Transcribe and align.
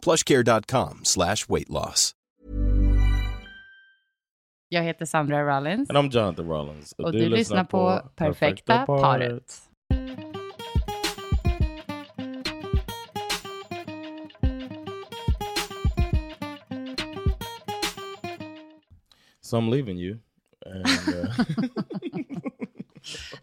plushcare.com 0.00 1.00
slash 1.04 1.48
weight 1.48 1.68
loss. 1.70 2.14
Jag 4.72 4.82
heter 4.82 5.06
Sandra 5.06 5.42
Rollins 5.56 5.90
And 5.90 5.98
I'm 5.98 6.10
Jonathan 6.10 6.48
Rollins. 6.48 6.92
och 6.98 7.12
du, 7.12 7.28
lyssnar 7.28 7.64
på 7.64 8.02
Perfekta 8.16 8.86
paret. 8.86 9.62
So 19.40 19.58
I'm 19.58 19.68
leaving 19.68 19.96
you. 19.96 20.18
And, 20.66 20.86
uh, 20.86 21.44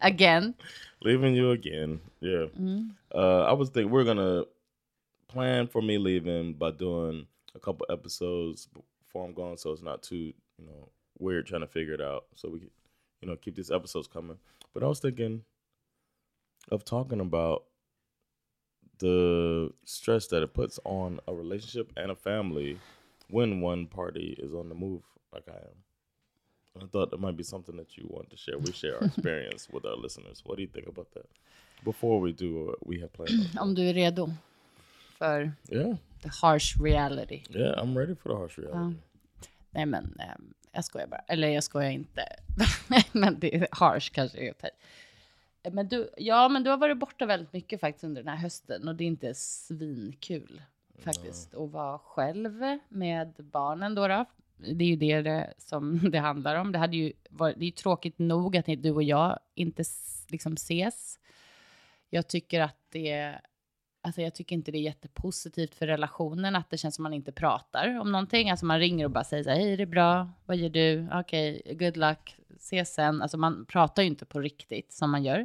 Again. 0.00 0.54
leaving 1.02 1.34
you 1.34 1.50
again. 1.50 2.00
Yeah. 2.20 2.46
Mm. 2.58 2.90
Uh, 3.14 3.42
I 3.42 3.52
was 3.52 3.70
thinking 3.70 3.90
we're 3.90 4.04
gonna 4.04 4.44
plan 5.28 5.66
for 5.66 5.82
me 5.82 5.98
leaving 5.98 6.54
by 6.54 6.70
doing 6.70 7.26
a 7.54 7.58
couple 7.58 7.86
episodes 7.90 8.68
before 9.00 9.24
I'm 9.24 9.34
gone, 9.34 9.56
so 9.56 9.72
it's 9.72 9.82
not 9.82 10.02
too 10.02 10.32
you 10.58 10.66
know 10.66 10.88
weird 11.18 11.46
trying 11.46 11.60
to 11.62 11.66
figure 11.66 11.94
it 11.94 12.00
out. 12.00 12.26
So 12.36 12.48
we, 12.48 12.60
you 13.20 13.28
know, 13.28 13.36
keep 13.36 13.56
these 13.56 13.70
episodes 13.70 14.06
coming. 14.06 14.38
But 14.74 14.82
I 14.82 14.86
was 14.86 15.00
thinking 15.00 15.42
of 16.70 16.84
talking 16.84 17.20
about 17.20 17.64
the 18.98 19.70
stress 19.84 20.26
that 20.28 20.42
it 20.42 20.54
puts 20.54 20.78
on 20.84 21.20
a 21.28 21.34
relationship 21.34 21.92
and 21.96 22.10
a 22.10 22.16
family 22.16 22.78
when 23.30 23.60
one 23.60 23.86
party 23.86 24.36
is 24.38 24.52
on 24.52 24.68
the 24.68 24.74
move, 24.74 25.02
like 25.32 25.44
I 25.48 25.56
am. 25.56 26.82
I 26.82 26.86
thought 26.86 27.10
that 27.10 27.20
might 27.20 27.36
be 27.36 27.42
something 27.42 27.76
that 27.76 27.96
you 27.96 28.06
want 28.08 28.30
to 28.30 28.36
share. 28.36 28.58
We 28.58 28.72
share 28.72 28.96
our 28.96 29.04
experience 29.06 29.68
with 29.70 29.84
our 29.84 29.96
listeners. 29.96 30.42
What 30.44 30.56
do 30.56 30.62
you 30.62 30.68
think 30.68 30.86
about 30.86 31.12
that? 31.14 31.26
Before 31.84 32.20
we 32.20 32.32
do 32.32 32.66
what 32.66 32.86
we 32.86 33.00
have 33.00 33.12
planned. 33.12 33.50
Om 33.58 33.74
du 33.74 33.82
är 33.82 33.94
redo 33.94 34.30
för 35.18 35.52
Yeah, 35.72 35.96
the 36.22 36.28
harsh 36.42 36.80
reality. 36.82 37.42
yeah, 37.50 37.82
I'm 37.82 37.98
ready 37.98 38.14
for 38.14 38.30
the 38.30 38.36
harsh 38.36 38.58
reality. 38.58 38.96
Nej 39.70 39.86
men, 39.86 40.20
ehm, 40.20 40.54
jag 40.72 40.84
skojar 40.84 41.06
bara. 41.06 41.20
Eller 41.28 41.48
jag 41.48 41.64
skojar 41.64 41.90
inte. 41.90 42.22
men 43.12 43.38
det 43.40 43.54
är 43.56 43.68
harsh 43.70 44.10
kanske 44.12 44.38
är 44.38 44.52
fel. 44.52 44.70
Men 45.72 45.88
du, 45.88 46.10
ja, 46.16 46.48
men 46.48 46.64
du 46.64 46.70
har 46.70 46.76
varit 46.76 46.98
borta 46.98 47.26
väldigt 47.26 47.52
mycket 47.52 47.80
faktiskt 47.80 48.04
under 48.04 48.22
den 48.22 48.28
här 48.28 48.36
hösten 48.42 48.88
och 48.88 48.94
det 48.94 49.04
är 49.04 49.08
inte 49.08 49.34
svinkul 49.34 50.62
faktiskt 50.98 51.54
att 51.54 51.70
vara 51.70 51.98
själv 51.98 52.78
med 52.88 53.32
barnen 53.38 53.94
då. 53.94 54.08
då. 54.08 54.24
Det 54.56 54.84
är 54.84 54.88
ju 54.88 54.96
det, 54.96 55.22
det 55.22 55.54
som 55.58 55.98
det 56.10 56.18
handlar 56.18 56.56
om. 56.56 56.72
Det, 56.72 56.78
hade 56.78 56.96
ju 56.96 57.12
varit, 57.30 57.58
det 57.58 57.66
är 57.66 57.70
tråkigt 57.70 58.18
nog 58.18 58.56
att 58.56 58.66
du 58.66 58.90
och 58.90 59.02
jag 59.02 59.38
inte 59.54 59.84
liksom 60.28 60.52
ses. 60.52 61.18
Jag 62.10 62.28
tycker 62.28 62.60
att 62.60 62.76
det 62.90 63.38
Alltså 64.08 64.22
jag 64.22 64.34
tycker 64.34 64.56
inte 64.56 64.70
det 64.70 64.78
är 64.78 64.82
jättepositivt 64.82 65.74
för 65.74 65.86
relationen 65.86 66.56
att 66.56 66.70
det 66.70 66.76
känns 66.76 66.94
som 66.94 67.02
man 67.02 67.14
inte 67.14 67.32
pratar 67.32 68.00
om 68.00 68.12
någonting. 68.12 68.50
Alltså 68.50 68.66
man 68.66 68.78
ringer 68.78 69.04
och 69.04 69.10
bara 69.10 69.24
säger 69.24 69.44
så 69.44 69.50
här, 69.50 69.56
hej 69.56 69.76
det 69.76 69.82
är 69.82 69.86
bra, 69.86 70.30
vad 70.46 70.56
gör 70.56 70.68
du? 70.68 71.08
Okej, 71.12 71.62
good 71.78 71.96
luck, 71.96 72.36
ses 72.56 72.94
sen. 72.94 73.22
Alltså 73.22 73.36
man 73.38 73.66
pratar 73.66 74.02
ju 74.02 74.08
inte 74.08 74.24
på 74.24 74.40
riktigt 74.40 74.92
som 74.92 75.10
man 75.10 75.24
gör. 75.24 75.38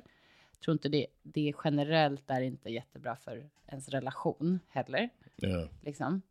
Jag 0.52 0.60
tror 0.60 0.74
inte 0.74 0.90
det, 0.90 1.08
det 1.24 1.54
generellt 1.64 2.30
är 2.30 2.42
inte 2.42 2.70
jättebra 2.70 3.16
för 3.16 3.50
ens 3.68 3.90
relation 3.90 4.60
heller. 4.68 5.10
Yeah. 5.38 5.68
Liksom. 5.82 6.22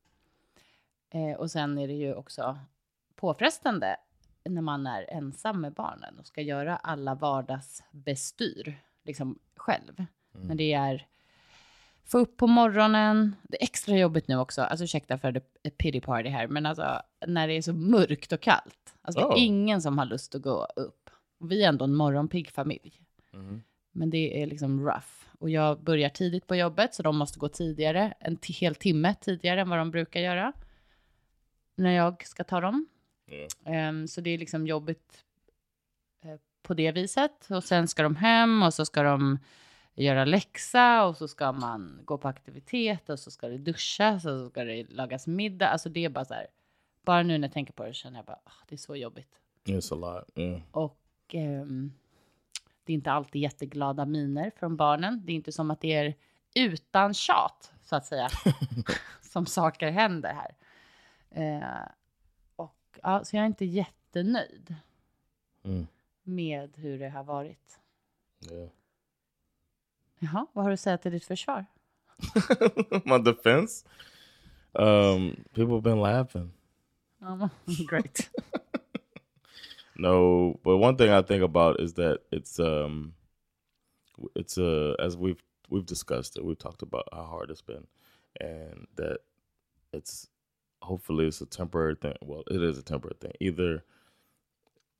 Eh, 1.10 1.36
och 1.36 1.50
sen 1.50 1.78
är 1.78 1.88
det 1.88 1.94
ju 1.94 2.14
också 2.14 2.58
påfrestande 3.14 3.96
när 4.44 4.62
man 4.62 4.86
är 4.86 5.10
ensam 5.10 5.60
med 5.60 5.72
barnen 5.72 6.18
och 6.18 6.26
ska 6.26 6.40
göra 6.40 6.76
alla 6.76 7.14
vardagsbestyr 7.14 8.78
liksom 9.02 9.38
själv. 9.56 10.04
När 10.32 10.54
det 10.54 10.72
är 10.72 11.06
få 12.12 12.18
upp 12.18 12.36
på 12.36 12.46
morgonen. 12.46 13.36
Det 13.42 13.62
är 13.62 13.64
extra 13.64 13.96
jobbigt 13.98 14.28
nu 14.28 14.36
också. 14.36 14.62
Alltså 14.62 14.84
ursäkta 14.84 15.18
för 15.18 15.32
the 15.32 15.70
pity 15.70 16.00
party 16.00 16.28
här, 16.28 16.46
men 16.48 16.66
alltså 16.66 17.02
när 17.26 17.48
det 17.48 17.54
är 17.54 17.62
så 17.62 17.72
mörkt 17.72 18.32
och 18.32 18.40
kallt. 18.40 18.94
Alltså 19.02 19.20
det 19.20 19.26
är 19.26 19.36
Oh. 19.36 19.44
ingen 19.44 19.82
som 19.82 19.98
har 19.98 20.06
lust 20.06 20.34
att 20.34 20.42
gå 20.42 20.64
upp. 20.76 21.10
Vi 21.40 21.64
är 21.64 21.68
ändå 21.68 21.84
en 21.84 21.94
morgonpigg 21.94 22.50
familj. 22.50 23.00
Men 23.92 24.10
det 24.10 24.42
är 24.42 24.46
liksom 24.46 24.80
rough. 24.80 25.06
Och 25.38 25.50
jag 25.50 25.82
börjar 25.82 26.08
tidigt 26.08 26.46
på 26.46 26.56
jobbet, 26.56 26.94
så 26.94 27.02
de 27.02 27.16
måste 27.16 27.38
gå 27.38 27.48
tidigare, 27.48 28.14
en 28.20 28.38
hel 28.48 28.74
timme 28.74 29.14
tidigare 29.20 29.60
än 29.60 29.68
vad 29.68 29.78
de 29.78 29.90
brukar 29.90 30.20
göra. 30.20 30.52
När 31.76 31.90
jag 31.92 32.26
ska 32.26 32.44
ta 32.44 32.60
dem. 32.60 32.86
Yeah. 33.30 33.48
Ehm, 33.64 34.08
så 34.08 34.20
det 34.20 34.30
är 34.30 34.38
liksom 34.38 34.66
jobbigt 34.66 35.24
eh, 36.24 36.40
på 36.62 36.74
det 36.74 36.92
viset. 36.92 37.50
Och 37.50 37.64
sen 37.64 37.88
ska 37.88 38.02
de 38.02 38.16
hem 38.16 38.62
och 38.62 38.74
så 38.74 38.84
ska 38.84 39.02
de 39.02 39.38
göra 39.94 40.24
läxa 40.24 41.04
och 41.06 41.16
så 41.16 41.28
ska 41.28 41.52
man 41.52 42.00
gå 42.04 42.18
på 42.18 42.28
aktivitet 42.28 43.10
och 43.10 43.18
så 43.18 43.30
ska 43.30 43.48
det 43.48 43.58
duschas 43.58 44.24
och 44.26 44.38
så 44.40 44.48
ska 44.50 44.64
det 44.64 44.84
lagas 44.90 45.26
middag. 45.26 45.68
Alltså 45.68 45.88
det 45.88 46.04
är 46.04 46.08
bara 46.08 46.24
så 46.24 46.34
här. 46.34 46.46
Bara 47.02 47.22
nu 47.22 47.38
när 47.38 47.48
jag 47.48 47.52
tänker 47.52 47.72
på 47.72 47.84
det 47.84 47.94
känner 47.94 48.18
jag 48.18 48.24
bara, 48.26 48.40
"Ah, 48.44 48.64
det 48.68 48.74
är 48.74 48.78
så 48.78 48.96
jobbigt. 48.96 49.40
It's 49.64 49.92
a 49.92 49.96
lot. 49.96 50.38
Yeah. 50.38 50.60
Och 50.70 50.98
ehm, 51.32 51.92
det 52.84 52.92
är 52.92 52.94
inte 52.94 53.12
alltid 53.12 53.42
jätteglada 53.42 54.04
miner 54.04 54.50
från 54.56 54.76
barnen. 54.76 55.22
Det 55.26 55.32
är 55.32 55.36
inte 55.36 55.52
som 55.52 55.70
att 55.70 55.80
det 55.80 55.92
är 55.92 56.14
utan 56.54 57.14
tjat, 57.14 57.72
så 57.82 57.96
att 57.96 58.06
säga, 58.06 58.28
som 59.22 59.46
saker 59.46 59.90
händer 59.90 60.34
här. 60.34 60.54
Eh, 61.30 61.88
och, 62.56 62.98
ja, 63.02 63.24
så 63.24 63.36
jag 63.36 63.42
är 63.42 63.46
inte 63.46 63.64
jättenöjd 63.64 64.74
Mm. 65.64 65.86
med 66.22 66.76
hur 66.76 66.98
det 66.98 67.08
har 67.08 67.24
varit. 67.24 67.80
Yeah. 68.50 68.68
Jaha, 70.22 70.46
vad 70.52 70.64
har 70.64 70.70
du 70.70 70.74
att 70.74 70.80
säga 70.80 70.98
till 70.98 71.12
ditt 71.12 71.24
försvar? 71.24 71.66
My 73.04 73.18
defense. 73.18 73.84
Um, 74.72 75.44
people 75.54 75.74
have 75.74 75.82
been 75.82 76.00
laughing. 76.00 76.52
Ja, 77.20 77.48
great. 77.88 78.30
No, 79.94 80.58
but 80.64 80.78
one 80.78 80.96
thing 80.96 81.10
I 81.10 81.22
think 81.22 81.42
about 81.44 81.78
is 81.80 81.92
that 81.94 82.20
it's 82.32 82.58
um, 82.58 83.12
it's 84.34 84.58
uh, 84.58 84.94
as 84.98 85.16
we've 85.16 85.42
we've 85.68 85.86
discussed 85.86 86.36
it, 86.36 86.44
we've 86.44 86.58
talked 86.58 86.82
about 86.82 87.08
how 87.12 87.24
hard 87.24 87.50
it's 87.50 87.62
been, 87.62 87.86
and 88.40 88.86
that 88.96 89.18
it's 89.92 90.28
hopefully 90.80 91.26
it's 91.26 91.42
a 91.42 91.46
temporary 91.46 91.94
thing. 91.94 92.16
Well, 92.22 92.42
it 92.50 92.62
is 92.62 92.78
a 92.78 92.82
temporary 92.82 93.16
thing. 93.20 93.32
Either 93.40 93.84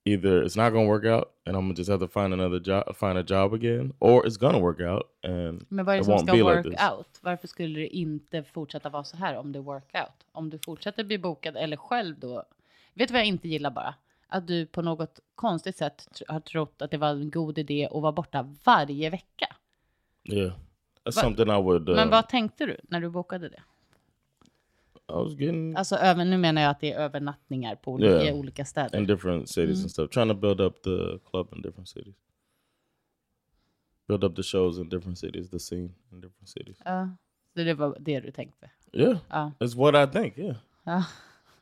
either 0.04 0.44
it's 0.44 0.56
not 0.56 0.72
gonna 0.72 0.88
work 0.88 1.04
out, 1.04 1.28
and 1.46 1.56
I'm 1.56 1.62
gonna 1.62 1.74
just 1.74 1.90
have 1.90 2.00
to 2.00 2.08
find 2.08 2.32
another 2.34 2.60
job, 2.60 2.96
find 2.96 3.18
a 3.18 3.22
job 3.22 3.54
again, 3.54 3.92
or 3.98 4.26
it's 4.26 4.38
gonna 4.40 4.58
work 4.58 4.80
out, 4.80 5.02
and 5.24 5.66
Men 5.68 5.84
vad 5.84 5.94
är 5.94 5.98
det 5.98 6.04
som 6.04 6.18
ska 6.18 6.44
work 6.44 6.64
like 6.64 6.88
out? 6.90 7.18
Varför 7.20 7.48
skulle 7.48 7.80
det 7.80 7.88
inte 7.88 8.42
fortsätta 8.42 8.88
vara 8.88 9.04
så 9.04 9.16
här 9.16 9.36
om 9.36 9.52
det 9.52 9.60
work 9.60 9.94
out? 9.94 10.26
Om 10.32 10.50
du 10.50 10.58
fortsätter 10.58 11.04
bli 11.04 11.18
bokad 11.18 11.56
eller 11.56 11.76
själv 11.76 12.18
då? 12.18 12.42
Vet 12.94 13.08
du 13.08 13.12
vad 13.12 13.20
jag 13.20 13.28
inte 13.28 13.48
gillar 13.48 13.70
bara? 13.70 13.94
Att 14.28 14.46
du 14.46 14.66
på 14.66 14.82
något 14.82 15.20
konstigt 15.34 15.76
sätt 15.76 16.22
har 16.28 16.41
trott 16.41 16.82
att 16.82 16.91
det 16.91 16.98
var 16.98 17.08
en 17.08 17.30
god 17.30 17.58
idé 17.58 17.88
att 17.92 18.02
vara 18.02 18.12
borta 18.12 18.54
varje 18.64 19.10
vecka. 19.10 19.46
Yeah, 20.24 20.52
that's 21.04 21.04
Va- 21.04 21.12
something 21.12 21.48
I 21.48 21.62
would. 21.62 21.88
Uh, 21.88 21.96
Men 21.96 22.10
vad 22.10 22.28
tänkte 22.28 22.66
du 22.66 22.76
när 22.82 23.00
du 23.00 23.08
bokade 23.08 23.48
det? 23.48 23.62
Getting 25.40 25.76
Alltså 25.76 25.96
över, 25.96 26.24
nu 26.24 26.36
menar 26.38 26.62
jag 26.62 26.70
att 26.70 26.80
det 26.80 26.92
är 26.92 26.98
övernattningar 26.98 27.76
på 27.76 27.92
olika, 27.92 28.10
Yeah. 28.10 28.28
i 28.28 28.32
olika 28.32 28.64
städer. 28.64 28.98
in 28.98 29.06
different 29.06 29.48
cities 29.48 29.80
and 29.82 29.91
stuff, 29.91 30.10
trying 30.10 30.28
to 30.28 30.34
build 30.34 30.60
up 30.60 30.82
the 30.82 31.18
club 31.30 31.48
in 31.56 31.62
different 31.62 31.88
cities. 31.88 32.14
Build 34.09 34.24
up 34.24 34.36
the 34.36 34.42
shows 34.42 34.78
in 34.78 34.88
different 34.88 35.18
cities, 35.18 35.50
the 35.50 35.59
scene 35.59 35.91
in 36.12 36.20
different 36.20 36.48
cities. 36.48 36.76
Ja, 36.84 37.09
så 37.54 37.64
det 37.64 37.74
var 37.74 37.97
det 38.00 38.20
du 38.20 38.30
tänkte? 38.30 38.70
Yeah, 38.92 39.18
Ja. 39.30 39.53
it's 39.60 39.76
what 39.76 40.09
I 40.09 40.12
think. 40.12 40.38
Yeah, 40.38 40.56
Ja, 40.84 41.04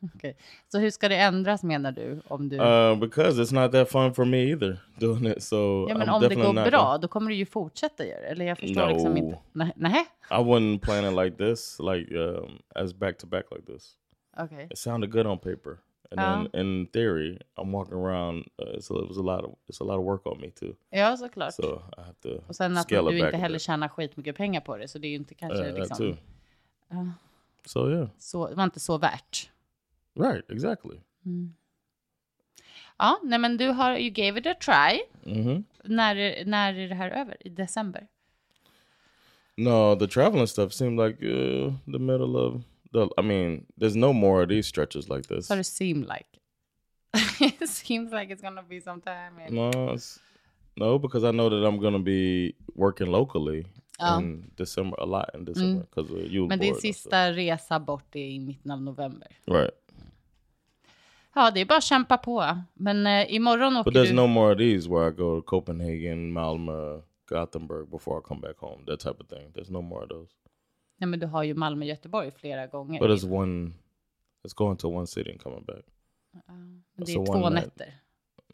okej. 0.15 0.37
Så 0.67 0.79
hur 0.79 0.89
ska 0.89 1.09
det 1.09 1.17
ändras 1.17 1.63
menar 1.63 1.91
du? 1.91 2.21
Om 2.27 2.49
du... 2.49 2.57
uh, 2.57 2.95
because 2.95 3.43
it's 3.43 3.53
not 3.53 3.71
that 3.71 3.89
fun 3.89 4.13
for 4.13 4.25
me 4.25 4.37
either 4.37 4.77
doing 4.99 5.27
it. 5.27 5.43
So 5.43 5.89
ja, 5.89 5.97
men 5.97 6.09
I'm 6.09 6.13
om 6.13 6.21
det 6.21 6.35
går 6.35 6.69
bra, 6.69 6.97
då 6.97 7.07
kommer 7.07 7.29
du 7.29 7.35
ju 7.35 7.45
fortsätta 7.45 8.05
göra 8.05 8.21
det. 8.21 8.27
Eller 8.27 8.45
jag 8.45 8.57
förstår 8.57 8.87
liksom 8.87 9.13
No. 9.13 9.17
inte. 9.17 9.37
Nej? 9.75 10.05
I 10.31 10.33
wouldn't 10.33 10.79
plan 10.79 11.05
it 11.05 11.25
like 11.25 11.37
this, 11.37 11.79
like 11.79 12.15
um, 12.15 12.59
as 12.75 12.93
back 12.93 13.17
to 13.17 13.27
back 13.27 13.45
like 13.51 13.73
this. 13.73 13.97
okej. 14.37 14.67
It 14.71 14.77
sounded 14.77 15.11
good 15.11 15.25
on 15.25 15.37
paper, 15.37 15.77
and 16.11 16.19
then 16.51 16.61
in 16.61 16.87
theory, 16.87 17.39
I'm 17.57 17.71
walking 17.71 17.97
around. 17.97 18.45
Uh, 18.59 18.79
so 18.79 19.03
it 19.03 19.07
was 19.07 19.17
a 19.17 19.21
lot 19.21 19.43
of 19.43 19.51
it's 19.69 19.81
a 19.81 19.83
lot 19.83 19.99
of 19.99 20.05
work 20.05 20.25
on 20.25 20.41
me 20.41 20.51
too. 20.51 20.75
Ja, 20.89 21.17
såklart. 21.17 21.53
So 21.53 21.81
I 21.97 22.01
have 22.01 22.15
to 22.21 22.29
Och 22.47 22.55
sen 22.55 22.77
att 22.77 22.87
du 22.87 23.17
inte 23.17 23.37
heller 23.37 23.59
tjänar 23.59 23.87
skitmycket 23.87 24.35
pengar 24.35 24.61
på 24.61 24.77
det, 24.77 24.87
så 24.87 24.99
det 24.99 25.07
är 25.07 25.09
ju 25.09 25.15
inte 25.15 25.35
kanske 25.35 25.65
that 25.65 25.75
liksom, 25.75 25.97
too. 25.97 26.15
So 27.65 27.89
yeah. 27.89 28.07
så, 28.17 28.47
det 28.47 28.55
var 28.55 28.63
inte 28.63 28.79
så 28.79 28.97
värt. 28.97 29.49
Right, 30.15 30.51
exactly. 30.51 30.97
Ja, 32.97 33.19
nej 33.23 33.39
men 33.39 33.57
du 33.57 33.67
har, 33.67 33.97
you 33.97 34.09
gave 34.09 34.39
it 34.39 34.45
a 34.45 34.55
try. 34.59 35.01
Mm 35.25 35.47
-hmm. 35.47 35.63
När, 35.83 36.45
när 36.45 36.73
är 36.73 36.89
det 36.89 36.95
här 36.95 37.09
över? 37.09 37.37
I 37.47 37.49
december? 37.49 38.07
No, 39.57 39.95
the 39.99 40.07
traveling 40.07 40.47
stuff 40.47 40.73
seemed 40.73 40.99
like 41.07 41.25
uh, 41.25 41.73
the 41.85 41.99
middle 41.99 42.37
of 42.37 42.61
the. 42.93 43.07
I 43.17 43.21
mean, 43.23 43.65
there's 43.79 43.95
no 43.95 44.13
more 44.13 44.43
of 44.43 44.49
these 44.49 44.67
stretches 44.67 45.09
like 45.09 45.27
this. 45.27 45.47
So 45.47 45.55
it 45.59 45.65
seem 45.65 46.01
like. 46.01 46.27
it 47.61 47.69
seems 47.69 48.11
like 48.11 48.33
it's 48.33 48.41
gonna 48.41 48.63
be 48.63 48.81
some 48.81 49.01
time. 49.01 49.39
in- 49.47 49.55
No, 49.55 49.97
no, 50.75 50.99
because 50.99 51.23
I 51.29 51.31
know 51.31 51.49
that 51.49 51.63
I'm 51.67 51.79
gonna 51.81 51.99
be 52.03 52.53
working 52.75 53.07
locally 53.11 53.65
in 54.19 54.51
December 54.55 54.95
a 54.99 55.05
lot 55.05 55.29
in 55.35 55.45
December 55.45 55.85
because 55.89 56.13
of 56.13 56.31
you. 56.33 56.47
Men 56.47 56.59
din 56.59 56.75
sista 56.75 57.31
resa 57.31 57.79
bort 57.79 58.15
är 58.15 58.19
i 58.29 58.39
mitten 58.39 58.71
av 58.71 58.81
november. 58.81 59.27
right? 59.47 59.71
Ja, 61.35 61.51
det 61.51 61.61
är 61.61 61.65
bara 61.65 61.77
att 61.77 61.83
kämpa 61.83 62.17
på. 62.17 62.57
Men 62.73 63.07
eh, 63.07 63.33
imorgon 63.35 63.77
åker 63.77 63.91
But 63.91 64.01
there's 64.01 64.07
du... 64.09 64.13
no 64.13 64.27
more 64.27 64.51
of 64.53 64.57
these 64.57 64.89
where 64.89 65.07
I 65.07 65.11
go 65.11 65.41
to 65.41 65.45
Copenhagen, 65.45 66.31
Malmö, 66.33 67.01
Gothenburg 67.29 67.89
before 67.89 68.19
I 68.19 68.21
come 68.27 68.41
back 68.41 68.57
home. 68.57 68.85
That 68.85 68.99
type 68.99 69.15
of 69.23 69.27
thing. 69.27 69.51
There's 69.53 69.71
no 69.71 69.81
more 69.81 70.03
of 70.03 70.09
those. 70.09 70.31
Nej, 70.97 71.07
men 71.07 71.19
du 71.19 71.27
har 71.27 71.43
ju 71.43 71.53
Malmö 71.53 71.85
Göteborg 71.85 72.31
flera 72.31 72.67
gånger. 72.67 72.99
But 72.99 73.09
it's 73.09 73.31
one. 73.31 73.73
It's 74.43 74.53
going 74.55 74.77
to 74.77 74.87
one 74.87 75.07
city 75.07 75.31
and 75.31 75.41
coming 75.43 75.63
back. 75.65 75.85
Men 76.47 76.83
det 76.95 77.11
är 77.11 77.25
två 77.25 77.33
one 77.33 77.49
night. 77.49 77.65
nätter. 77.65 77.93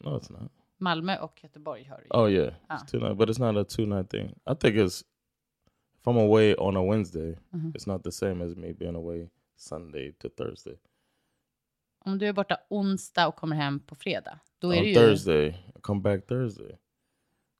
No, 0.00 0.10
it's 0.18 0.32
not. 0.40 0.52
Malmö 0.80 1.18
och 1.18 1.40
Göteborg 1.42 1.84
har 1.84 1.96
du 1.96 2.02
ju. 2.04 2.10
Oh 2.22 2.30
yeah, 2.32 2.54
Ah. 2.66 2.74
it's 2.76 2.90
two 2.90 2.98
night, 2.98 3.16
but 3.18 3.28
it's 3.28 3.40
not 3.52 3.56
a 3.56 3.64
two 3.76 3.86
night 3.86 4.10
thing. 4.10 4.26
I 4.50 4.54
think 4.60 4.76
it's 4.76 5.00
if 6.00 6.06
I'm 6.06 6.18
away 6.18 6.54
on 6.54 6.76
a 6.76 6.82
Wednesday, 6.82 7.38
Mm-hmm. 7.52 7.68
it's 7.74 7.86
not 7.92 8.02
the 8.04 8.12
same 8.12 8.44
as 8.44 8.56
me 8.56 8.72
being 8.72 8.96
away 8.96 9.28
Sunday 9.56 10.12
to 10.12 10.28
Thursday. 10.28 10.74
Om 12.08 12.18
du 12.18 12.26
är 12.26 12.32
borta 12.32 12.56
onsdag 12.68 13.26
och 13.28 13.36
kommer 13.36 13.56
hem 13.56 13.80
på 13.80 13.94
fredag, 13.94 14.38
då 14.58 14.72
är 14.74 14.76
on 14.78 14.82
det 14.82 14.88
ju... 14.88 14.94
Thursday, 14.94 15.46
I 15.48 15.80
come 15.80 16.00
back 16.00 16.26
Thursday. 16.26 16.76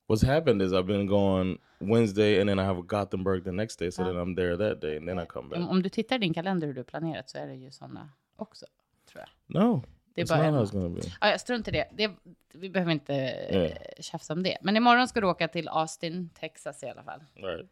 What's 0.08 0.26
happened 0.26 0.62
is 0.62 0.72
I've 0.72 0.86
been 0.86 1.06
going 1.06 1.58
Wednesday 1.78 2.40
and 2.40 2.48
then 2.50 2.58
I 2.58 2.62
have 2.62 2.82
Gothenburg 2.82 3.44
the 3.44 3.52
next 3.52 3.78
day, 3.78 3.92
so 3.92 4.04
then 4.04 4.16
I'm 4.16 4.36
there 4.36 4.56
that 4.56 4.80
day 4.80 4.96
and 4.96 5.08
then 5.08 5.18
I 5.18 5.26
come 5.26 5.48
back. 5.48 5.58
Om, 5.58 5.68
om 5.68 5.82
du 5.82 5.88
tittar 5.88 6.16
i 6.16 6.18
din 6.18 6.34
kalender 6.34 6.66
hur 6.66 6.74
du 6.74 6.84
planerat 6.84 7.30
så 7.30 7.38
är 7.38 7.46
det 7.46 7.54
ju 7.54 7.70
sådana 7.70 8.10
också, 8.36 8.66
tror 9.12 9.24
jag. 9.46 9.60
No, 9.62 9.82
Det 10.14 10.20
är 10.20 10.24
it's 10.24 10.28
bara 10.28 10.50
not 10.50 10.70
gonna 10.72 10.88
be. 10.88 11.00
Ja, 11.20 11.30
jag 11.30 11.40
strunt 11.40 11.68
i 11.68 11.70
det. 11.70 11.88
det. 11.92 12.10
Vi 12.52 12.70
behöver 12.70 12.92
inte 12.92 13.12
Ja. 13.12 13.58
eh, 13.58 13.76
tjafsa 14.00 14.32
om 14.32 14.42
det. 14.42 14.58
Men 14.62 14.76
imorgon 14.76 15.08
ska 15.08 15.20
du 15.20 15.26
åka 15.26 15.48
till 15.48 15.68
Austin, 15.68 16.30
Texas 16.34 16.82
i 16.82 16.86
alla 16.88 17.02
fall. 17.02 17.20
Right. 17.34 17.70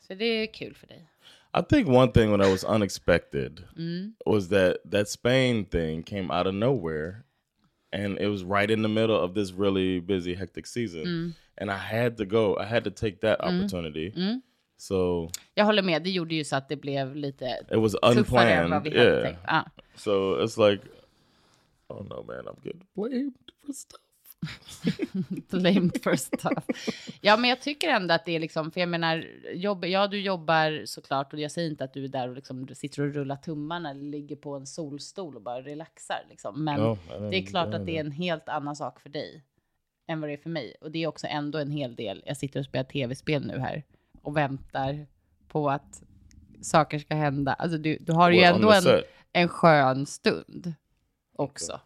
Så 0.00 0.14
det 0.14 0.24
är 0.24 0.52
kul 0.54 0.74
för 0.74 0.86
dig. 0.86 1.10
I 1.52 1.62
think 1.62 1.88
one 1.88 2.12
thing 2.12 2.30
when 2.30 2.40
I 2.40 2.50
was 2.50 2.64
unexpected 2.64 3.64
Mm. 3.76 4.12
was 4.26 4.48
that 4.48 4.78
that 4.90 5.08
Spain 5.08 5.64
thing 5.64 6.02
came 6.02 6.30
out 6.30 6.46
of 6.46 6.54
nowhere, 6.54 7.24
and 7.92 8.18
it 8.20 8.28
was 8.28 8.44
right 8.44 8.70
in 8.70 8.82
the 8.82 8.88
middle 8.88 9.16
of 9.24 9.34
this 9.34 9.52
really 9.52 10.00
busy, 10.00 10.34
hectic 10.34 10.66
season, 10.66 11.04
Mm. 11.06 11.34
and 11.58 11.70
I 11.70 11.76
had 11.76 12.16
to 12.18 12.24
go. 12.24 12.56
I 12.56 12.64
had 12.66 12.84
to 12.84 12.90
take 12.90 13.20
that 13.20 13.40
opportunity. 13.40 14.12
Mm. 14.16 14.42
So 14.76 15.28
Jag 15.54 15.64
håller 15.64 15.82
med, 15.82 16.02
det 16.02 16.10
gjorde 16.10 16.34
ju 16.34 16.44
så 16.44 16.56
att 16.56 16.68
det 16.68 16.76
blev 16.76 17.16
lite 17.16 17.44
it 17.70 17.76
was 17.78 17.92
tuffare 17.92 18.50
än 18.52 18.70
vad 18.70 18.78
unplanned. 18.78 18.82
vi 18.82 18.98
hade 18.98 19.10
Yeah. 19.12 19.22
tänkt. 19.24 19.40
Ja. 19.46 19.64
So 19.96 20.10
it's 20.44 20.70
like, 20.70 20.84
oh 21.88 22.02
no, 22.08 22.22
man, 22.22 22.44
I'm 22.46 22.56
getting 22.64 22.86
blamed 22.94 23.32
for 23.66 23.72
stuff. 23.72 24.00
Blamed 25.50 26.02
for 26.02 26.16
stuff. 26.16 26.64
Ja, 27.20 27.36
men 27.36 27.50
jag 27.50 27.60
tycker 27.60 27.88
ändå 27.88 28.14
att 28.14 28.24
det 28.24 28.36
är 28.36 28.40
liksom, 28.40 28.70
för 28.70 28.80
jag 28.80 28.88
menar, 28.88 29.26
jobb, 29.54 29.84
ja 29.84 30.06
du 30.06 30.20
jobbar 30.20 30.84
såklart 30.84 31.32
och 31.32 31.38
jag 31.38 31.50
säger 31.50 31.70
inte 31.70 31.84
att 31.84 31.94
du 31.94 32.04
är 32.04 32.08
där 32.08 32.28
och 32.28 32.34
liksom 32.34 32.68
sitter 32.74 33.02
och 33.02 33.14
rullar 33.14 33.36
tummarna 33.36 33.90
eller 33.90 34.04
ligger 34.04 34.36
på 34.36 34.56
en 34.56 34.66
solstol 34.66 35.36
och 35.36 35.42
bara 35.42 35.62
relaxar 35.62 36.26
liksom. 36.28 36.64
Men 36.64 36.80
I 36.80 36.96
det 37.30 37.36
är 37.36 37.46
klart 37.46 37.72
I 37.72 37.76
att 37.76 37.86
det 37.86 37.96
är 37.96 38.00
en 38.00 38.12
helt 38.12 38.48
annan 38.48 38.76
sak 38.76 39.00
för 39.00 39.08
dig 39.08 39.44
än 40.08 40.20
vad 40.20 40.30
det 40.30 40.34
är 40.34 40.42
för 40.42 40.50
mig. 40.50 40.74
Och 40.80 40.90
det 40.90 41.02
är 41.02 41.06
också 41.06 41.26
ändå 41.26 41.58
en 41.58 41.70
hel 41.70 41.96
del. 41.96 42.22
Jag 42.26 42.36
sitter 42.36 42.60
och 42.60 42.66
spelar 42.66 42.84
tv-spel 42.84 43.46
nu 43.46 43.58
här 43.58 43.84
och 44.22 44.36
väntar 44.36 45.06
på 45.48 45.70
att 45.70 46.02
saker 46.62 46.98
ska 46.98 47.14
hända. 47.14 47.52
Alltså 47.52 47.78
du, 47.78 47.98
du 48.00 48.12
har 48.12 48.30
ju 48.30 48.40
ändå 48.40 48.72
en, 48.72 49.02
en 49.32 49.48
skön 49.48 50.06
stund 50.06 50.74
också. 51.36 51.80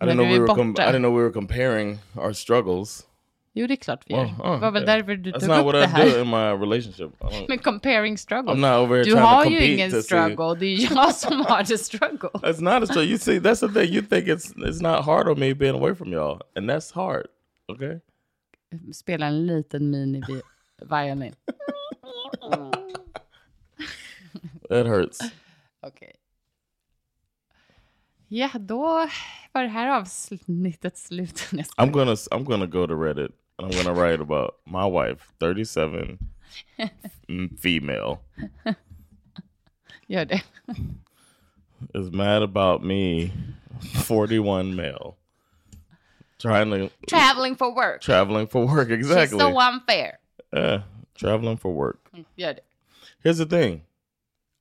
I 0.00 0.06
didn't 0.06 0.16
know 0.16 0.24
du 0.24 0.32
we 0.32 0.38
were. 0.38 0.46
Com- 0.46 0.70
I 0.70 0.72
borta. 0.72 0.86
didn't 0.86 1.02
know 1.02 1.10
we 1.10 1.22
were 1.22 1.32
comparing 1.32 1.98
our 2.16 2.32
struggles. 2.32 3.06
Jo, 3.52 3.66
det 3.66 3.74
är 3.74 3.76
klart 3.76 4.02
vi 4.06 4.14
gör. 4.14 4.24
Well, 4.24 4.34
oh, 4.40 4.54
det 4.54 4.60
var 4.60 4.70
väl 4.70 4.82
okay. 4.82 4.96
därför 4.96 5.16
du 5.16 5.32
That's 5.32 5.40
tog 5.40 5.48
not 5.48 5.64
what 5.64 5.74
I 5.74 6.10
do 6.10 6.20
in 6.20 6.30
my 6.30 6.52
relationship. 6.64 7.10
Men 7.48 7.58
comparing 7.58 8.18
struggle. 8.18 8.54
I'm 8.54 8.60
not 8.60 8.78
over 8.78 8.96
here 8.96 9.04
Du 9.04 9.10
trying 9.10 9.22
to 9.22 9.28
har 9.28 9.44
ju 9.44 9.72
ingen 9.72 10.02
struggle, 10.02 10.54
det 10.54 10.66
er 10.66 10.92
är 10.92 10.94
jag 10.94 11.14
som 11.14 11.40
har 11.40 11.64
the 11.64 11.78
struggle. 11.78 12.30
That's 12.42 12.60
not 12.60 12.82
a 12.82 12.86
struggle. 12.86 13.10
You 13.10 13.18
see, 13.18 13.38
that's 13.40 13.60
the 13.60 13.68
thing. 13.68 13.94
You 13.94 14.02
think 14.02 14.28
it's 14.28 14.54
it's 14.56 14.80
not 14.80 15.04
hard 15.04 15.28
on 15.28 15.40
me 15.40 15.54
being 15.54 15.74
away 15.74 15.94
from 15.94 16.12
y'all, 16.12 16.40
and 16.56 16.70
that's 16.70 16.94
hard. 16.94 17.26
Okay. 17.68 18.00
Spela 18.92 19.26
en 19.26 19.46
liten 19.46 19.90
mini-violin. 19.90 21.34
That 24.68 24.86
hurts. 24.86 25.18
Okej. 25.80 26.12
Ja, 28.28 28.50
då 28.60 29.08
var 29.52 29.62
det 29.62 29.68
här 29.68 29.88
avsnittet 30.00 30.96
slut. 30.98 31.50
I'm 31.78 31.90
gonna 31.90 32.12
I'm 32.30 32.44
gonna 32.44 32.66
go 32.66 32.86
to 32.86 32.94
Reddit 32.94 33.32
and 33.58 33.72
I'm 33.74 33.84
gonna 33.84 34.00
write 34.00 34.20
about 34.22 34.50
my 34.66 34.86
wife, 34.86 35.32
37, 35.40 36.18
female, 37.62 38.18
Gör 40.06 40.24
det. 40.24 40.42
is 41.94 42.10
mad 42.10 42.42
about 42.42 42.82
me, 42.82 43.30
41 44.04 44.74
male, 44.76 45.14
trying 46.38 46.70
to 46.70 46.90
Traveling 47.06 47.56
for 47.56 47.74
work. 47.74 48.00
traveling 48.00 48.46
for 48.46 48.66
work. 48.66 48.90
exactly. 48.90 49.38
She's 49.38 49.52
so 49.52 49.58
unfair. 49.58 50.18
Yeah, 50.52 50.82
traveling 51.14 51.56
for 51.58 51.72
work. 51.72 51.98
Gör 52.36 52.54
det. 52.54 52.60
Here's 53.24 53.38
the 53.38 53.46
thing. 53.46 53.82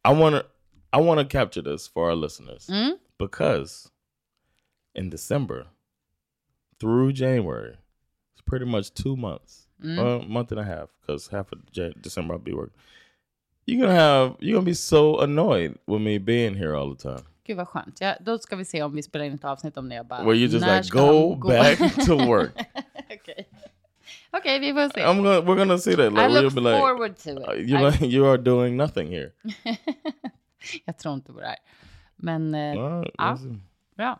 I 0.06 0.14
want 0.14 0.36
to 0.36 0.46
I 0.94 1.02
want 1.02 1.20
to 1.20 1.26
capture 1.26 1.62
this 1.62 1.88
for 1.88 2.10
our 2.10 2.16
listeners 2.16 2.68
Mm. 2.70 2.98
because 3.18 3.90
in 4.96 5.10
December 5.10 5.68
through 6.80 7.14
January, 7.14 7.76
it's 8.34 8.42
pretty 8.46 8.66
much 8.66 8.94
two 8.94 9.16
months, 9.16 9.68
a 9.84 10.22
month 10.28 10.52
and 10.52 10.60
a 10.60 10.64
half, 10.64 10.90
because 11.02 11.28
half 11.32 11.52
of 11.52 11.60
Jan- 11.72 11.94
December 12.02 12.34
I'll 12.36 12.44
be 12.44 12.54
working. 12.54 12.78
You're 13.66 13.82
gonna 13.82 14.00
have 14.00 14.36
you're 14.40 14.54
gonna 14.56 14.66
be 14.66 14.74
so 14.74 15.20
annoyed 15.20 15.78
with 15.86 16.02
me 16.02 16.18
being 16.20 16.56
here 16.56 16.76
all 16.76 16.96
the 16.96 17.02
time. 17.02 17.24
Gud 17.48 17.58
vad 17.58 17.68
skönt. 17.68 18.02
Ja, 18.02 18.16
då 18.22 18.38
ska 18.38 18.56
vi 18.56 18.66
se 18.66 18.84
om 18.84 18.96
vi 18.96 19.04
spelar 19.04 19.26
in 19.26 19.34
ett 19.34 19.44
avsnitt 19.46 19.78
om 19.78 19.90
det. 19.90 19.96
Jag 19.96 20.06
bara, 20.08 20.24
Where 20.24 20.36
you 20.36 20.48
just 20.48 20.66
like 20.66 20.90
go 20.92 21.36
back 21.36 21.78
to 22.06 22.16
work. 22.28 22.52
Okej. 23.10 23.50
Okej, 24.32 24.60
vi 24.60 24.74
får 24.74 24.90
se. 24.94 25.00
I'm 25.06 25.16
gonna 25.24 25.42
we're 25.42 25.56
gonna 25.58 25.78
see 25.78 25.96
that. 25.96 26.06
I 26.06 26.10
Like 26.10 26.30
look 26.30 26.54
we'll 26.54 26.56
be 26.64 26.70
like 26.70 26.80
forward 26.80 27.18
to 27.18 27.30
uh, 27.30 27.60
it. 27.60 27.70
you 27.70 27.78
I- 27.78 27.92
like, 27.92 28.06
you 28.06 28.26
are 28.32 28.38
doing 28.38 28.78
nothing 28.78 29.08
here. 29.08 29.32
jag 30.86 30.98
tror 30.98 31.14
inte 31.14 31.34
på 31.34 31.40
det 31.40 31.48
här. 31.48 31.58
Men 32.16 32.56
eh, 32.56 32.82
right, 32.82 33.12
ja, 33.18 33.38
bra. 33.98 34.20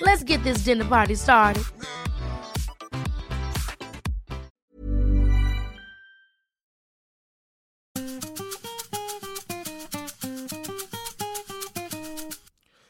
Let's 0.00 0.22
get 0.22 0.42
this 0.42 0.64
dinner 0.64 0.84
party 0.84 1.14
started. 1.14 1.64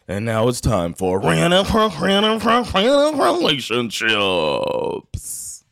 And 0.07 0.25
now 0.25 0.49
it's 0.49 0.61
time 0.61 0.95
for 0.95 1.21
random, 1.21 1.67
random, 1.73 2.40
random 2.43 3.21
relationships. 3.21 5.64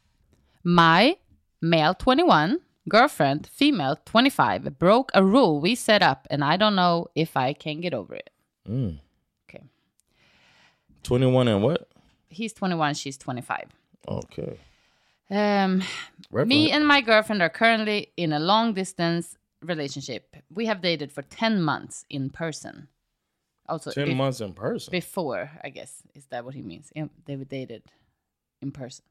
My 0.63 1.17
male 1.61 1.95
21 1.95 2.61
girlfriend, 2.89 3.47
female 3.47 3.97
25, 4.05 4.79
broke 4.79 5.11
a 5.15 5.25
rule 5.25 5.61
we 5.61 5.75
set 5.75 6.03
up, 6.03 6.27
and 6.31 6.45
I 6.45 6.57
don't 6.57 6.75
know 6.75 7.09
if 7.15 7.37
I 7.37 7.53
can 7.53 7.81
get 7.81 7.95
over 7.95 8.15
it. 8.15 8.31
Mm. 8.69 8.99
Okay. 11.09 11.17
21 11.17 11.49
and 11.49 11.63
what? 11.63 11.89
He's 12.29 12.53
21, 12.53 12.95
she's 12.95 13.17
25. 13.17 13.65
Okay. 14.07 14.59
Um, 15.31 15.83
me 16.31 16.71
and 16.71 16.87
my 16.87 17.01
girlfriend 17.01 17.43
are 17.43 17.51
currently 17.51 18.13
in 18.17 18.33
a 18.33 18.39
long 18.39 18.75
distance 18.75 19.37
relationship. 19.63 20.37
We 20.55 20.67
have 20.67 20.81
dated 20.81 21.13
for 21.13 21.23
10 21.23 21.63
months 21.63 22.05
in 22.11 22.31
person. 22.31 22.89
Also, 23.69 23.91
10 23.91 24.07
bef- 24.09 24.17
months 24.17 24.41
in 24.41 24.55
person. 24.55 24.91
before, 24.91 25.51
I 25.63 25.69
guess. 25.71 26.03
Is 26.15 26.27
that 26.27 26.45
what 26.45 26.55
he 26.55 26.63
means? 26.63 26.91
Yeah, 26.95 27.09
they 27.27 27.37
were 27.37 27.45
dated 27.45 27.83
in 28.63 28.71
person. 28.71 29.05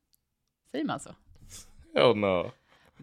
Säger 0.74 0.86
man 0.86 1.00
så? 1.00 1.16
Hell 1.96 2.16
no. 2.16 2.52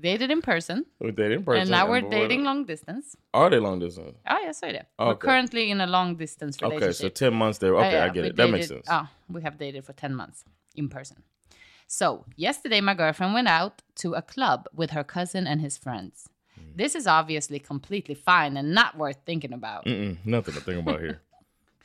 Dated 0.01 0.31
in 0.31 0.43
person. 0.43 0.85
We 1.01 1.13
dated 1.13 1.39
in 1.39 1.45
person. 1.45 1.63
and 1.63 1.71
now 1.71 1.89
we're 1.89 2.01
dating 2.01 2.41
that- 2.43 2.47
long 2.47 2.65
distance. 2.65 3.17
Are 3.33 3.49
they 3.51 3.59
long 3.59 3.79
distance? 3.79 4.17
Oh 4.29 4.39
jag 4.45 4.55
sa 4.55 4.67
ju 4.67 4.73
det. 4.73 4.87
We're 4.99 5.15
currently 5.17 5.71
in 5.71 5.81
a 5.81 5.87
long 5.87 6.17
distance 6.17 6.61
relationship. 6.61 6.89
Okay, 6.91 6.93
so 6.93 7.09
10 7.09 7.35
months 7.35 7.59
there. 7.59 7.75
Okay, 7.77 7.93
Yeah, 7.93 8.05
I 8.05 8.09
get 8.09 8.25
it. 8.25 8.37
That 8.37 8.51
makes 8.51 8.69
sense. 8.69 8.87
Ah, 8.89 9.11
we 9.29 9.43
have 9.43 9.57
dated 9.59 9.85
for 9.85 9.93
10 9.93 10.15
months 10.15 10.45
in 10.75 10.89
person. 10.89 11.23
So, 11.87 12.25
yesterday 12.37 12.81
my 12.81 12.95
girlfriend 12.95 13.35
went 13.35 13.49
out 13.49 13.83
to 13.97 14.15
a 14.15 14.23
club 14.23 14.67
with 14.75 14.91
her 14.91 15.05
cousin 15.05 15.47
and 15.47 15.61
his 15.61 15.79
friends. 15.79 16.29
Hmm. 16.57 16.77
This 16.77 16.95
is 16.95 17.07
obviously 17.07 17.59
completely 17.59 18.15
fine 18.15 18.57
and 18.57 18.75
not 18.75 18.97
worth 18.97 19.19
thinking 19.25 19.53
about. 19.53 19.85
Mm-mm, 19.85 20.17
nothing 20.25 20.55
to 20.55 20.61
think 20.61 20.81
about 20.81 21.01
here. 21.01 21.21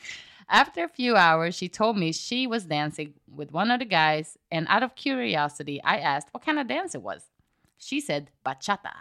After 0.49 0.83
a 0.83 0.87
few 0.87 1.15
hours, 1.15 1.53
she 1.55 1.69
told 1.69 1.95
me 1.97 2.11
she 2.11 2.47
was 2.47 2.65
dancing 2.65 3.13
with 3.35 3.51
one 3.51 3.69
of 3.69 3.79
the 3.79 3.85
guys, 3.85 4.37
and 4.51 4.65
out 4.69 4.81
of 4.83 4.95
curiosity, 4.95 5.79
I 5.83 5.97
asked 5.99 6.29
what 6.31 6.43
kind 6.43 6.57
of 6.59 6.67
dance 6.67 6.95
it 6.95 7.03
was. 7.03 7.21
She 7.79 8.01
said 8.01 8.29
bachata. 8.45 8.93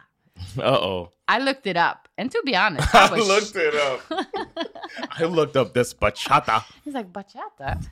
Uh 0.56 0.62
oh. 0.62 1.10
I 1.26 1.40
looked 1.40 1.66
it 1.66 1.76
up, 1.76 2.08
and 2.16 2.30
to 2.30 2.40
be 2.46 2.56
honest, 2.56 2.94
I 2.94 3.08
I 3.08 3.18
looked 3.18 3.56
it 3.56 3.74
up. 3.74 4.00
I 5.10 5.24
looked 5.24 5.56
up 5.56 5.74
this 5.74 5.92
bachata. 5.92 6.64
He's 6.84 6.94
like, 6.94 7.12
bachata? 7.12 7.84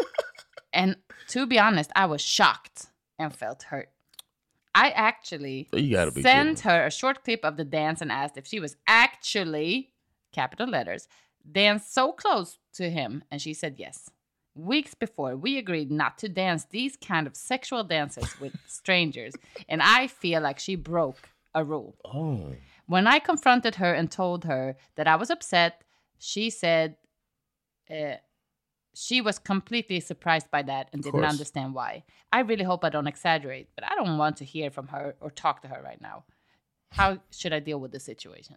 and 0.72 0.96
to 1.28 1.46
be 1.46 1.58
honest, 1.58 1.90
I 1.96 2.06
was 2.06 2.20
shocked 2.20 2.86
and 3.18 3.34
felt 3.34 3.64
hurt. 3.64 3.88
I 4.74 4.90
actually 4.90 5.68
be 5.72 6.22
sent 6.22 6.60
her 6.60 6.86
a 6.86 6.90
short 6.92 7.24
clip 7.24 7.44
of 7.44 7.56
the 7.56 7.64
dance 7.64 8.00
and 8.00 8.12
asked 8.12 8.36
if 8.36 8.46
she 8.46 8.60
was 8.60 8.76
actually, 8.86 9.92
capital 10.32 10.68
letters, 10.68 11.08
danced 11.50 11.92
so 11.92 12.12
close 12.12 12.58
to 12.74 12.90
him, 12.90 13.24
and 13.30 13.42
she 13.42 13.54
said 13.54 13.76
yes. 13.78 14.10
Weeks 14.60 14.94
before, 14.94 15.36
we 15.36 15.58
agreed 15.58 15.90
not 15.90 16.18
to 16.18 16.28
dance 16.28 16.66
these 16.66 16.96
kind 16.96 17.26
of 17.26 17.34
sexual 17.36 17.82
dances 17.84 18.38
with 18.40 18.54
strangers, 18.66 19.34
and 19.68 19.82
I 19.82 20.06
feel 20.06 20.42
like 20.42 20.58
she 20.58 20.74
broke 20.74 21.28
a 21.54 21.64
rule. 21.64 21.96
Oh. 22.04 22.54
When 22.86 23.06
I 23.06 23.18
confronted 23.20 23.76
her 23.76 23.92
and 23.92 24.10
told 24.10 24.44
her 24.44 24.76
that 24.96 25.06
I 25.06 25.16
was 25.16 25.30
upset, 25.30 25.82
she 26.18 26.50
said 26.50 26.96
uh, 27.90 28.16
she 28.94 29.20
was 29.20 29.38
completely 29.38 30.00
surprised 30.00 30.50
by 30.50 30.62
that 30.62 30.88
and 30.92 31.02
didn't 31.02 31.20
course. 31.20 31.32
understand 31.32 31.74
why. 31.74 32.04
I 32.32 32.40
really 32.40 32.64
hope 32.64 32.84
I 32.84 32.90
don't 32.90 33.06
exaggerate, 33.06 33.68
but 33.74 33.84
I 33.84 33.94
don't 33.94 34.18
want 34.18 34.36
to 34.38 34.44
hear 34.44 34.70
from 34.70 34.88
her 34.88 35.14
or 35.20 35.30
talk 35.30 35.62
to 35.62 35.68
her 35.68 35.80
right 35.82 36.00
now. 36.00 36.24
How 36.90 37.18
should 37.30 37.52
I 37.52 37.60
deal 37.60 37.78
with 37.80 37.92
the 37.92 38.00
situation? 38.00 38.56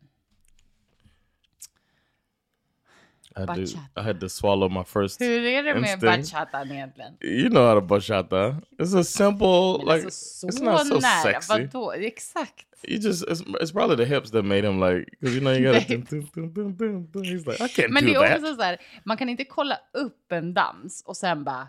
I 3.36 3.40
had, 3.40 3.48
to, 3.48 3.54
Bachata. 3.62 3.80
I 3.98 4.02
had 4.02 4.20
to 4.20 4.30
swallow 4.30 4.70
my 4.70 4.84
first. 4.84 5.22
Hur 5.22 5.46
är 5.46 5.64
det 5.64 5.74
med 5.74 5.92
Instinct. 5.92 6.02
bachatan 6.34 6.72
egentligen? 6.72 7.14
You 7.22 7.50
know 7.50 7.66
how 7.68 7.76
to 7.80 7.82
bachata. 7.88 8.62
It's 8.80 9.00
a 9.00 9.04
simple, 9.04 9.78
Men 9.78 9.96
like, 9.96 10.06
alltså, 10.06 10.48
it's 10.48 10.64
not 10.64 10.88
so 10.88 10.94
nära. 11.00 11.24
sexy. 11.24 11.54
Vadå? 11.54 11.92
Exakt. 11.94 12.66
You 12.88 13.00
just, 13.00 13.24
it's, 13.28 13.42
it's 13.62 13.72
probably 13.72 13.96
the 14.06 14.16
hips 14.16 14.32
that 14.32 14.46
made 14.46 14.64
him 14.68 14.80
like, 14.82 15.06
because 15.12 15.36
you 15.36 15.42
know 15.42 15.52
you 15.54 15.74
gotta. 15.74 15.98
Dun, 16.36 16.54
dun, 16.54 17.08
dun. 17.14 17.24
He's 17.24 17.46
like, 17.48 17.62
I 17.62 17.68
can't 17.68 17.90
Men 17.90 18.04
do 18.06 18.10
det 18.10 18.16
är 18.28 18.36
också 18.36 18.56
så 18.56 18.62
här, 18.62 18.78
man 19.04 19.18
kan 19.18 19.30
inte 19.30 19.46
kolla 19.46 19.78
upp 19.94 20.32
en 20.32 20.54
dans 20.54 21.04
och 21.06 21.18
sen 21.18 21.44
bara 21.44 21.68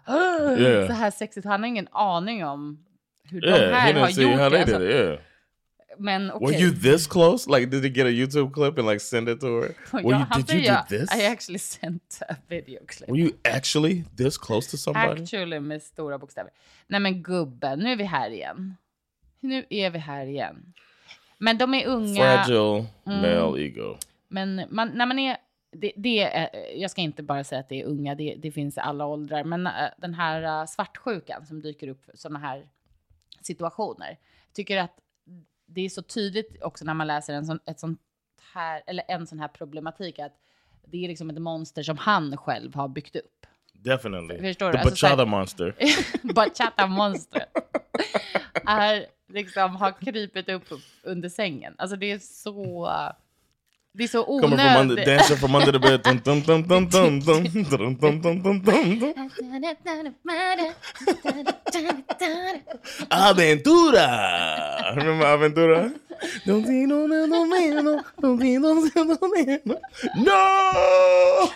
Yeah. 0.59 0.87
så 0.87 0.93
här 0.93 1.11
sexigt. 1.11 1.47
Han 1.47 1.61
har 1.63 1.69
ingen 1.69 1.89
aning 1.93 2.45
om 2.45 2.85
hur 3.31 3.45
Yeah, 3.47 3.61
de 3.61 3.67
he 3.67 3.73
här 3.81 3.95
har 3.95 4.07
didn't 4.09 4.13
see 4.13 4.23
gjort 4.23 4.41
how 4.41 4.49
det. 4.51 4.57
they 4.57 4.65
did 4.65 4.75
Alltså, 4.75 4.89
it. 4.91 4.95
Yeah. 5.07 5.19
Men 5.99 6.31
okej. 6.31 6.47
Were 6.47 6.63
you 6.63 6.75
this 6.75 7.07
close? 7.07 7.51
Like, 7.59 7.67
did 7.67 7.83
he 7.85 7.89
get 7.91 8.07
a 8.07 8.11
YouTube 8.11 8.53
clip 8.53 8.79
and 8.79 8.89
like 8.89 9.01
send 9.01 9.29
it 9.29 9.41
to 9.41 9.47
her? 9.47 9.75
Were 9.93 10.03
Ja, 10.15 10.19
you, 10.37 10.43
did 10.43 10.55
you 10.55 10.65
säger, 10.65 10.83
do 10.91 10.99
this? 10.99 11.15
I 11.15 11.25
actually 11.27 11.59
sent 11.59 12.19
a 12.29 12.37
video 12.49 12.81
clip. 12.87 13.09
Were 13.11 13.19
you 13.21 13.33
actually 13.45 14.05
this 14.17 14.39
close 14.39 14.71
to 14.71 14.77
somebody? 14.77 15.23
Actually 15.23 15.61
med 15.61 15.83
stora 15.83 16.19
bokstäver. 16.19 16.51
Nej 16.87 17.01
men 17.01 17.23
gubben, 17.23 17.79
nu 17.79 17.93
är 17.93 17.97
vi 17.97 18.05
här 18.05 18.31
igen. 18.31 18.77
Nu 19.41 19.65
är 19.71 19.91
vi 19.91 19.99
här 19.99 20.27
igen. 20.27 20.73
Men 21.39 21.59
de 21.59 21.75
är 21.75 21.87
unga. 21.87 22.45
Fragile 22.45 22.85
Mm. 23.07 23.21
male 23.21 23.61
ego. 23.63 23.97
Men 24.29 24.63
man, 24.71 24.89
när 24.89 25.07
man 25.07 25.19
är, 25.19 25.37
det, 25.73 25.93
det 25.97 26.21
är, 26.23 26.51
jag 26.77 26.91
ska 26.91 27.01
inte 27.01 27.23
bara 27.23 27.45
säga 27.45 27.61
att 27.61 27.69
det 27.69 27.81
är 27.81 27.85
unga, 27.85 28.15
det, 28.15 28.35
det 28.39 28.51
finns 28.53 28.77
i 28.77 28.81
alla 28.81 29.07
åldrar. 29.07 29.45
Men 29.45 29.67
äh, 29.67 29.73
den 29.99 30.15
här 30.15 30.61
äh, 30.61 30.67
svartsjukan 30.67 31.47
som 31.47 31.63
dyker 31.63 31.89
upp 31.89 32.03
sådana 32.15 32.39
här 32.39 32.69
situationer. 33.43 34.09
Jag 34.47 34.55
tycker 34.55 34.79
att 34.79 34.97
det 35.67 35.81
är 35.81 35.89
så 35.89 36.03
tydligt 36.03 36.63
också 36.63 36.85
när 36.85 36.95
man 36.95 37.07
läser 37.07 37.35
en 37.35 37.47
sån, 37.47 37.59
ett 37.67 37.81
sånt 37.81 38.01
här, 38.55 38.83
eller 38.87 39.05
en 39.09 39.27
sån 39.27 39.39
här 39.39 39.49
problematik 39.49 40.19
att 40.19 40.33
det 40.87 41.05
är 41.05 41.09
liksom 41.09 41.31
ett 41.31 41.43
monster 41.43 41.83
som 41.83 41.99
han 41.99 42.37
själv 42.37 42.75
har 42.75 42.89
byggt 42.89 43.17
upp. 43.17 43.47
Definitely. 43.73 44.39
Förstår 44.41 44.67
du? 44.67 44.73
the 44.73 44.79
Alltså, 44.79 44.97
så 44.97 45.07
här- 45.07 46.35
bachata 46.35 46.87
monster. 46.87 47.47
Är 48.67 49.07
liksom 49.29 49.77
har 49.77 49.93
krypit 49.93 50.49
upp 50.49 50.65
under 51.03 51.29
sängen. 51.29 51.75
Alltså 51.79 51.97
det 51.97 52.13
är 52.13 52.19
så... 52.19 52.91
Det 53.97 54.05
är 54.05 54.09
så 54.09 54.25
Coming 54.25 54.41
from 54.43 54.53
under, 54.53 54.81
onödigt. 54.81 55.07
dancing 55.07 55.37
from 55.37 55.55
under 55.55 55.73
the 55.73 55.79
bed. 55.79 56.01
Dun, 56.05 56.21
dun, 56.25 56.43
dun, 56.43 56.63
dun, 56.63 56.89
dun, 56.89 57.21
dun, 57.21 57.45
dun, 57.51 57.99
dun, 58.01 58.21
dun, 58.23 58.43
dun. 58.43 58.75
Aventura! 63.11 64.09
Remember 64.97 65.27
Aventura? 65.27 65.91
No 70.17 71.49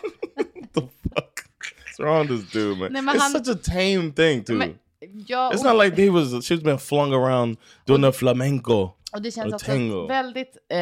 the 0.75 0.83
fuck? 1.15 1.45
What's 1.85 1.99
wrong 1.99 2.29
with 2.29 2.41
this 2.43 2.53
dude, 2.53 2.79
man? 2.79 2.93
Nej, 2.93 3.03
It's 3.15 3.23
han- 3.23 3.45
such 3.45 3.49
a 3.49 3.59
tame 3.65 4.13
thing, 4.13 4.45
too. 4.45 4.55
Men, 4.55 4.79
ja, 5.27 5.51
It's 5.53 5.59
och, 5.65 5.65
not 5.75 5.85
like 5.85 5.97
he 6.03 6.11
was. 6.11 6.33
She's 6.49 6.63
been 6.63 6.79
flung 6.79 7.13
around 7.13 7.57
doing 7.87 8.03
the 8.03 8.13
flamenco. 8.13 8.91
och 9.13 9.23
det 9.23 9.31
känns 9.31 9.47
och 9.47 9.55
också 9.55 9.67
tango. 9.67 10.07
väldigt 10.07 10.57
eh, 10.69 10.79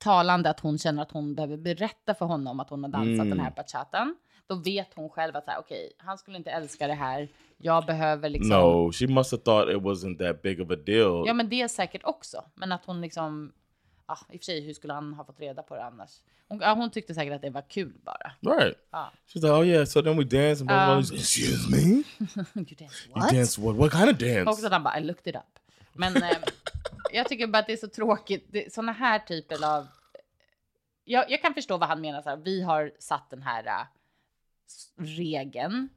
talande 0.00 0.50
att 0.50 0.60
hon 0.60 0.78
känner 0.78 1.02
att 1.02 1.10
hon 1.12 1.34
behöver 1.34 1.56
berätta 1.56 2.14
för 2.14 2.26
honom 2.26 2.60
att 2.60 2.70
hon 2.70 2.82
har 2.84 2.90
dansat 2.90 3.08
Mm. 3.14 3.30
den 3.30 3.40
här 3.40 3.50
bachatan. 3.56 4.16
Då 4.46 4.54
vet 4.54 4.88
hon 4.94 5.08
själv 5.08 5.36
att 5.36 5.44
så 5.44 5.50
okej, 5.58 5.92
han 5.98 6.18
skulle 6.18 6.36
inte 6.36 6.50
älska 6.50 6.86
det 6.86 6.94
här. 6.94 7.28
Jag 7.58 7.86
behöver 7.86 8.28
liksom... 8.28 8.50
No, 8.50 8.92
she 8.92 9.06
must 9.06 9.30
have 9.30 9.42
thought 9.42 9.68
it 9.76 9.82
wasn't 9.82 10.18
that 10.18 10.42
big 10.42 10.60
of 10.60 10.70
a 10.70 10.76
deal. 10.86 11.24
Ja, 11.26 11.34
men 11.34 11.48
det 11.48 11.62
är 11.62 11.68
säkert 11.68 12.00
också. 12.04 12.44
Men 12.54 12.72
att 12.72 12.84
hon 12.84 13.00
liksom... 13.00 13.52
Ja, 14.08 14.18
I 14.30 14.36
och 14.36 14.40
för 14.40 14.44
sig, 14.44 14.60
hur 14.60 14.74
skulle 14.74 14.92
han 14.92 15.14
ha 15.14 15.24
fått 15.24 15.40
reda 15.40 15.62
på 15.62 15.74
det 15.74 15.84
annars? 15.84 16.10
Hon, 16.48 16.60
ja, 16.60 16.74
hon 16.74 16.90
tyckte 16.90 17.14
säkert 17.14 17.34
att 17.34 17.42
det 17.42 17.50
var 17.50 17.62
kul 17.70 17.92
bara. 18.04 18.54
Right. 18.56 18.76
Ja. 18.90 19.12
She's 19.28 19.34
like, 19.42 19.48
oh 19.48 19.66
yeah, 19.68 19.84
so 19.86 20.02
then 20.02 20.16
we 20.16 20.24
dance 20.24 20.60
and 20.60 20.66
blah, 20.66 20.86
blah, 20.86 20.96
Um. 20.96 21.00
Excuse 21.16 21.70
me? 21.70 21.78
you 22.54 22.76
dance 22.78 23.08
You 23.08 23.14
what? 23.14 23.30
dance 23.30 23.60
what? 23.60 23.76
What 23.76 23.92
kind 23.92 24.10
of 24.10 24.18
dance? 24.18 24.50
Också 24.50 24.66
att 24.66 24.72
han 24.72 24.82
bara, 24.82 24.98
I 24.98 25.02
looked 25.04 25.26
it 25.26 25.36
up. 25.36 25.59
Men 25.92 26.16
eh, 26.16 26.38
jag 27.12 27.28
tycker 27.28 27.46
bara 27.46 27.58
att 27.58 27.66
det 27.66 27.72
är 27.72 27.76
så 27.76 27.88
tråkigt. 27.88 28.46
Det, 28.50 28.72
såna 28.72 28.92
här 28.92 29.18
typer 29.18 29.76
av... 29.76 29.86
Jag, 31.04 31.30
jag 31.30 31.42
kan 31.42 31.54
förstå 31.54 31.76
vad 31.76 31.88
han 31.88 32.00
menar. 32.00 32.22
Så 32.22 32.28
här, 32.28 32.36
vi 32.36 32.62
har 32.62 32.92
satt 32.98 33.30
den 33.30 33.42
här 33.42 33.86
s- 34.66 34.92
regeln. 34.96 35.88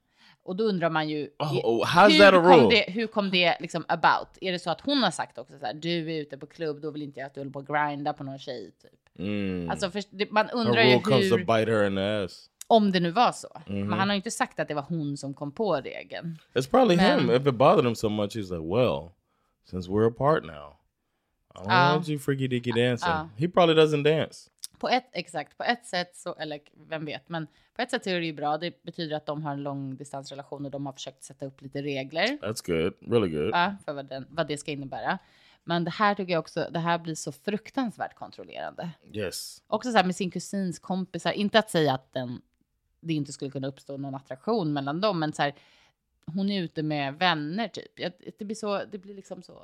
Och 0.44 0.56
då 0.56 0.64
undrar 0.64 0.90
man 0.90 1.10
ju... 1.10 1.30
Oh, 1.40 1.54
oh, 1.54 2.10
hur 2.10 2.32
kom? 2.60 2.70
Det, 2.70 2.86
hur 2.88 3.08
kom 3.08 3.32
det 3.32 3.58
liksom 3.60 3.86
about? 3.88 4.38
Är 4.42 4.52
det 4.52 4.60
så 4.60 4.70
att 4.72 4.82
hon 4.82 5.04
har 5.04 5.12
sagt 5.12 5.38
också 5.38 5.60
så 5.60 5.66
här, 5.66 5.74
du 5.74 6.12
är 6.14 6.22
ute 6.22 6.38
på 6.38 6.46
klubb, 6.48 6.82
då 6.82 6.92
vill 6.92 7.02
inte 7.02 7.20
jag 7.20 7.28
att 7.28 7.34
du 7.34 7.40
håller 7.40 7.52
på 7.52 7.60
att 7.60 7.68
grinda 7.68 8.14
på 8.14 8.24
någon 8.24 8.40
tjej. 8.40 8.72
Typ. 8.82 9.20
Mm. 9.20 9.70
Alltså, 9.70 9.92
för, 9.92 10.04
det, 10.10 10.32
man 10.32 10.50
undrar 10.50 10.82
ju 10.84 10.90
hur, 11.26 11.32
om 12.68 12.92
det 12.92 13.00
nu 13.00 13.12
var 13.12 13.32
så. 13.32 13.62
Mhm. 13.68 13.80
Men 13.90 14.00
han 14.00 14.10
har 14.10 14.16
ju 14.16 14.18
inte 14.18 14.32
sagt 14.32 14.60
att 14.60 14.68
det 14.68 14.74
var 14.74 14.86
hon 14.90 15.18
som 15.18 15.34
kom 15.34 15.52
på 15.52 15.76
regeln. 15.76 16.38
It's 16.54 16.70
probably 16.70 16.96
Man. 16.96 17.20
him. 17.20 17.30
If 17.32 17.48
it 17.48 17.56
bothered 17.56 17.86
him 17.86 17.96
so 17.96 18.10
much, 18.10 18.36
he's 18.36 18.52
like, 18.58 18.76
well, 18.76 19.12
since 19.66 19.90
we're 19.92 20.08
apart 20.08 20.44
now, 20.44 20.54
I 21.56 21.58
don't 21.58 21.66
Ja. 21.68 21.94
want 21.96 22.10
you 22.10 22.20
freaky 22.20 22.48
dicky 22.48 22.72
dancing. 22.72 23.10
Ja. 23.10 23.30
He 23.38 23.48
probably 23.48 23.76
doesn't 23.76 24.04
dance. 24.04 24.50
På 24.80 24.90
ett, 24.90 25.10
exakt, 25.12 25.58
på 25.58 25.64
ett 25.64 25.86
sätt 25.86 26.16
så, 26.16 26.36
eller 26.36 26.60
vem 26.88 27.06
vet, 27.06 27.30
men 27.30 27.48
på 27.76 27.82
ett 27.82 27.92
sätt 27.92 28.08
är 28.08 28.20
det 28.20 28.26
ju 28.26 28.34
bra. 28.34 28.58
Det 28.58 28.84
betyder 28.84 29.16
att 29.16 29.26
de 29.26 29.44
har 29.44 29.54
en 29.54 29.64
lång 29.64 29.96
distansrelation 29.96 30.66
och 30.66 30.72
de 30.72 30.86
har 30.86 30.94
försökt 30.94 31.24
sätta 31.24 31.46
upp 31.46 31.62
lite 31.62 31.82
regler 31.82 32.26
That's 32.28 32.66
good. 32.66 33.12
Really 33.14 33.30
good. 33.38 33.50
ja, 33.54 33.76
för 33.86 33.94
vad, 33.94 34.06
den, 34.06 34.26
vad 34.30 34.48
det 34.48 34.58
ska 34.58 34.72
innebära. 34.72 35.20
Men 35.64 35.84
det 35.84 35.92
här 35.92 36.16
tycker 36.16 36.34
jag 36.34 36.40
också, 36.40 36.68
det 36.72 36.80
här 36.80 36.98
blir 37.00 37.16
så 37.16 37.32
fruktansvärt 37.32 38.16
kontrollerande. 38.16 38.90
yes. 39.14 39.64
Också 39.68 39.92
så 39.92 39.98
här 39.98 40.06
med 40.06 40.16
sin 40.16 40.32
kusins 40.32 40.80
kompisar, 40.80 41.32
inte 41.32 41.60
att 41.60 41.70
säga 41.70 41.94
att 41.94 42.14
den 42.14 42.42
det 43.02 43.14
inte 43.14 43.32
skulle 43.34 43.52
kunna 43.52 43.68
uppstå 43.68 43.98
någon 43.98 44.16
attraktion 44.16 44.74
mellan 44.74 45.02
dem. 45.02 45.20
Men 45.20 45.34
så 45.34 45.42
här, 45.42 45.54
hon 46.26 46.50
är 46.50 46.62
ute 46.62 46.84
med 46.84 47.14
vänner 47.20 47.68
typ. 47.68 47.92
Det 48.40 48.46
blir 48.46 48.56
så, 48.56 48.82
det 48.92 48.98
blir 48.98 49.16
liksom 49.16 49.44
så. 49.44 49.62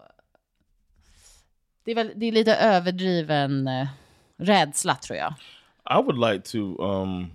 Det 1.83 1.91
är, 1.91 1.95
väl, 1.95 2.11
det 2.15 2.25
är 2.25 2.31
lite 2.31 2.55
överdriven 2.55 3.67
eh, 3.67 3.87
rädsla 4.37 4.95
tror 4.95 5.17
jag. 5.17 5.33
I 5.99 6.03
would 6.03 6.33
like 6.33 6.51
to 6.51 6.83
um 6.83 7.31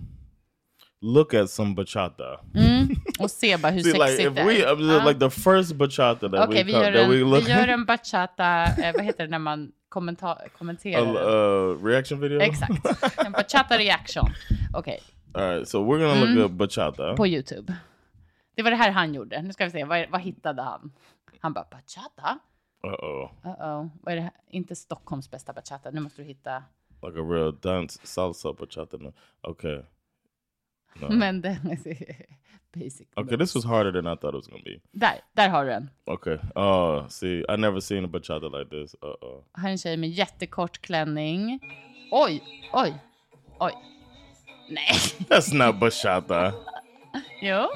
look 1.01 1.33
at 1.33 1.49
some 1.49 1.75
bachata. 1.75 2.39
Mm. 2.55 2.87
Och 3.19 3.31
se 3.31 3.57
bara 3.57 3.71
hur 3.71 3.81
See, 3.81 3.91
sexigt 3.91 4.19
like 4.19 4.29
det 4.29 4.41
är. 4.41 4.75
we 4.75 5.07
like 5.09 5.19
the 5.19 5.29
first 5.29 5.75
bachata 5.75 6.29
that 6.29 6.49
Okej, 6.49 6.63
we 6.63 6.63
vi, 6.63 6.73
co- 6.73 6.79
gör 6.79 6.91
en, 6.93 7.09
we 7.09 7.17
look 7.17 7.47
vi 7.47 7.51
gör 7.51 7.67
en 7.67 7.85
bachata, 7.85 8.63
eh, 8.63 8.93
vad 8.93 9.03
heter 9.03 9.23
det 9.23 9.29
när 9.29 9.39
man 9.39 9.71
kommenterar? 9.89 11.01
uh, 11.01 11.85
reaction 11.85 12.19
video. 12.19 12.39
Exakt, 12.41 13.17
en 13.25 13.31
bachata 13.31 13.77
reaction. 13.77 14.25
Okej, 14.73 14.99
All 15.33 15.49
right, 15.49 15.67
so 15.67 15.83
we're 15.83 15.99
gonna 15.99 16.25
look 16.25 16.45
up 16.45 16.51
bachata. 16.51 17.15
på 17.15 17.27
YouTube. 17.27 17.73
Det 18.55 18.63
var 18.63 18.71
det 18.71 18.77
här 18.77 18.91
han 18.91 19.13
gjorde. 19.13 19.41
Nu 19.41 19.53
ska 19.53 19.65
vi 19.65 19.71
se, 19.71 19.83
vad, 19.85 20.09
vad 20.09 20.21
hittade 20.21 20.61
han? 20.61 20.91
Han 21.39 21.53
bara, 21.53 21.67
bachata? 21.71 22.39
Uh 22.85 22.93
oh, 22.93 23.29
Uh-oh. 23.43 23.89
Vad 24.01 24.11
är 24.11 24.15
det 24.15 24.21
här? 24.21 24.31
Inte 24.49 24.75
Stockholms 24.75 25.31
bästa 25.31 25.53
bachata. 25.53 25.91
Nu 25.91 25.99
måste 26.01 26.21
du 26.21 26.27
hitta. 26.27 26.63
like 27.01 27.19
a 27.19 27.23
real 27.23 27.59
dance 27.61 27.99
salsa 28.03 28.53
bachata. 28.53 28.97
No. 28.97 29.13
Okay, 29.41 29.81
no. 31.01 31.09
Men 31.15 31.41
den 31.41 31.71
är 31.71 32.25
basic. 32.73 33.07
okay, 33.15 33.37
this 33.37 33.55
was 33.55 33.65
harder 33.65 33.91
than 34.01 34.13
I 34.13 34.15
thought 34.17 34.29
it 34.29 34.35
was 34.35 34.47
gonna 34.47 34.63
be. 34.65 34.79
Där, 34.91 35.21
där 35.33 35.49
har 35.49 35.65
du 35.65 35.69
den. 35.71 35.89
Okay. 36.05 36.37
Oh, 36.55 37.07
see, 37.07 37.39
I 37.49 37.57
never 37.57 37.79
seen 37.79 38.05
a 38.05 38.07
bachata 38.07 38.47
like 38.47 38.69
this. 38.69 38.95
Uh 39.03 39.09
oh. 39.09 39.43
Här 39.53 39.67
är 39.67 39.71
en 39.71 39.77
tjej 39.77 39.97
med 39.97 40.09
jättekort 40.09 40.77
klänning. 40.81 41.59
Oj, 42.11 42.43
oj, 42.73 42.93
oj. 43.59 43.73
Nej, 44.69 44.87
That's 45.29 45.53
not 45.67 45.79
bachata. 45.79 46.53
jo. 47.41 47.67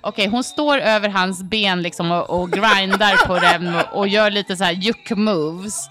Okej, 0.00 0.28
hon 0.28 0.44
står 0.44 0.78
över 0.78 1.08
hans 1.08 1.42
ben 1.42 1.82
liksom 1.82 2.10
och, 2.10 2.30
och 2.30 2.50
grindar 2.50 3.26
på 3.26 3.34
den 3.40 3.74
och, 3.74 3.98
och 3.98 4.08
gör 4.08 4.30
lite 4.30 4.56
så 4.56 4.64
här 4.64 4.72
juck 4.72 5.10
moves. 5.10 5.88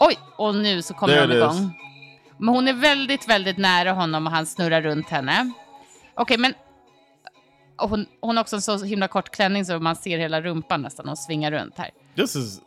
Oj, 0.00 0.18
och 0.36 0.54
nu 0.54 0.82
så 0.82 0.94
kommer 0.94 1.14
There 1.14 1.24
it 1.24 1.34
igång. 1.34 1.72
Men 2.38 2.48
hon 2.48 2.68
är 2.68 2.72
väldigt, 2.72 3.28
väldigt 3.28 3.58
nära 3.58 3.92
honom 3.92 4.26
och 4.26 4.32
han 4.32 4.46
snurrar 4.46 4.82
runt 4.82 5.08
henne. 5.08 5.52
Okej, 6.14 6.38
men 6.38 6.54
och 7.76 7.90
hon, 7.90 8.06
hon 8.20 8.36
har 8.36 8.44
också 8.44 8.56
en 8.56 8.62
så 8.62 8.84
himla 8.84 9.08
kort 9.08 9.30
klänning 9.30 9.64
så 9.64 9.78
man 9.78 9.96
ser 9.96 10.18
hela 10.18 10.40
rumpan 10.40 10.82
nästan 10.82 11.08
och 11.08 11.18
svingar 11.18 11.50
runt 11.50 11.78
här. 11.78 11.90
This 12.16 12.36
is 12.36 12.60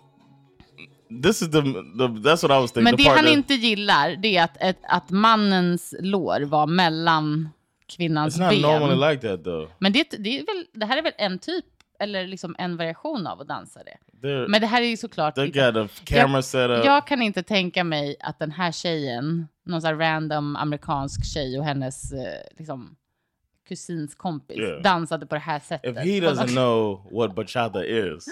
this 1.23 1.41
is 1.41 1.51
the, 1.51 1.61
the 1.61 2.07
that's 2.07 2.47
what 2.47 2.51
I 2.51 2.61
was 2.61 2.71
thinking. 2.71 2.83
Men 2.83 2.97
the 2.97 3.03
det 3.03 3.09
han 3.09 3.25
that- 3.25 3.33
inte 3.33 3.53
gillar 3.53 4.15
det 4.15 4.37
är 4.37 4.43
att, 4.43 4.57
ett, 4.59 4.79
att 4.83 5.09
mannens 5.09 5.95
lår 5.99 6.41
var 6.41 6.67
mellan 6.67 7.49
kvinnans 7.87 8.35
It's 8.35 8.39
not 8.41 8.49
ben. 8.49 8.61
normally 8.61 9.11
like 9.11 9.27
that 9.27 9.43
though. 9.43 9.69
Men 9.79 9.91
det, 9.93 10.09
det, 10.19 10.39
är 10.39 10.45
väl, 10.45 10.65
det 10.73 10.85
här 10.85 10.97
är 10.97 11.01
väl 11.01 11.13
en 11.17 11.39
typ, 11.39 11.65
eller 11.99 12.27
liksom 12.27 12.55
en 12.57 12.77
variation 12.77 13.27
av 13.27 13.41
att 13.41 13.47
dansa 13.47 13.81
det. 13.83 13.97
They're, 14.27 14.47
Men 14.47 14.61
det 14.61 14.67
här 14.67 14.81
är 14.81 14.85
ju 14.87 14.97
såklart... 14.97 15.35
they 15.35 15.47
got 15.49 15.75
a 15.75 15.87
camera 16.03 16.41
set 16.41 16.69
up. 16.69 16.85
jag 16.85 17.07
kan 17.07 17.21
inte 17.21 17.43
tänka 17.43 17.83
mig 17.83 18.15
att 18.19 18.39
den 18.39 18.51
här 18.51 18.71
tjejen, 18.71 19.47
någon 19.65 19.81
sån 19.81 19.87
här 19.87 19.95
random 19.95 20.55
amerikansk 20.55 21.25
tjej 21.33 21.59
och 21.59 21.65
hennes 21.65 22.11
eh, 22.11 22.41
liksom, 22.57 22.95
kusins 23.67 24.15
kompis 24.15 24.57
Yeah. 24.57 24.81
dansade 24.81 25.25
på 25.25 25.35
det 25.35 25.41
här 25.41 25.59
sättet. 25.59 25.91
If 25.97 26.03
he 26.03 26.19
doesn't 26.29 26.47
know 26.47 27.07
what 27.11 27.35
bachata 27.35 27.85
is, 27.85 28.25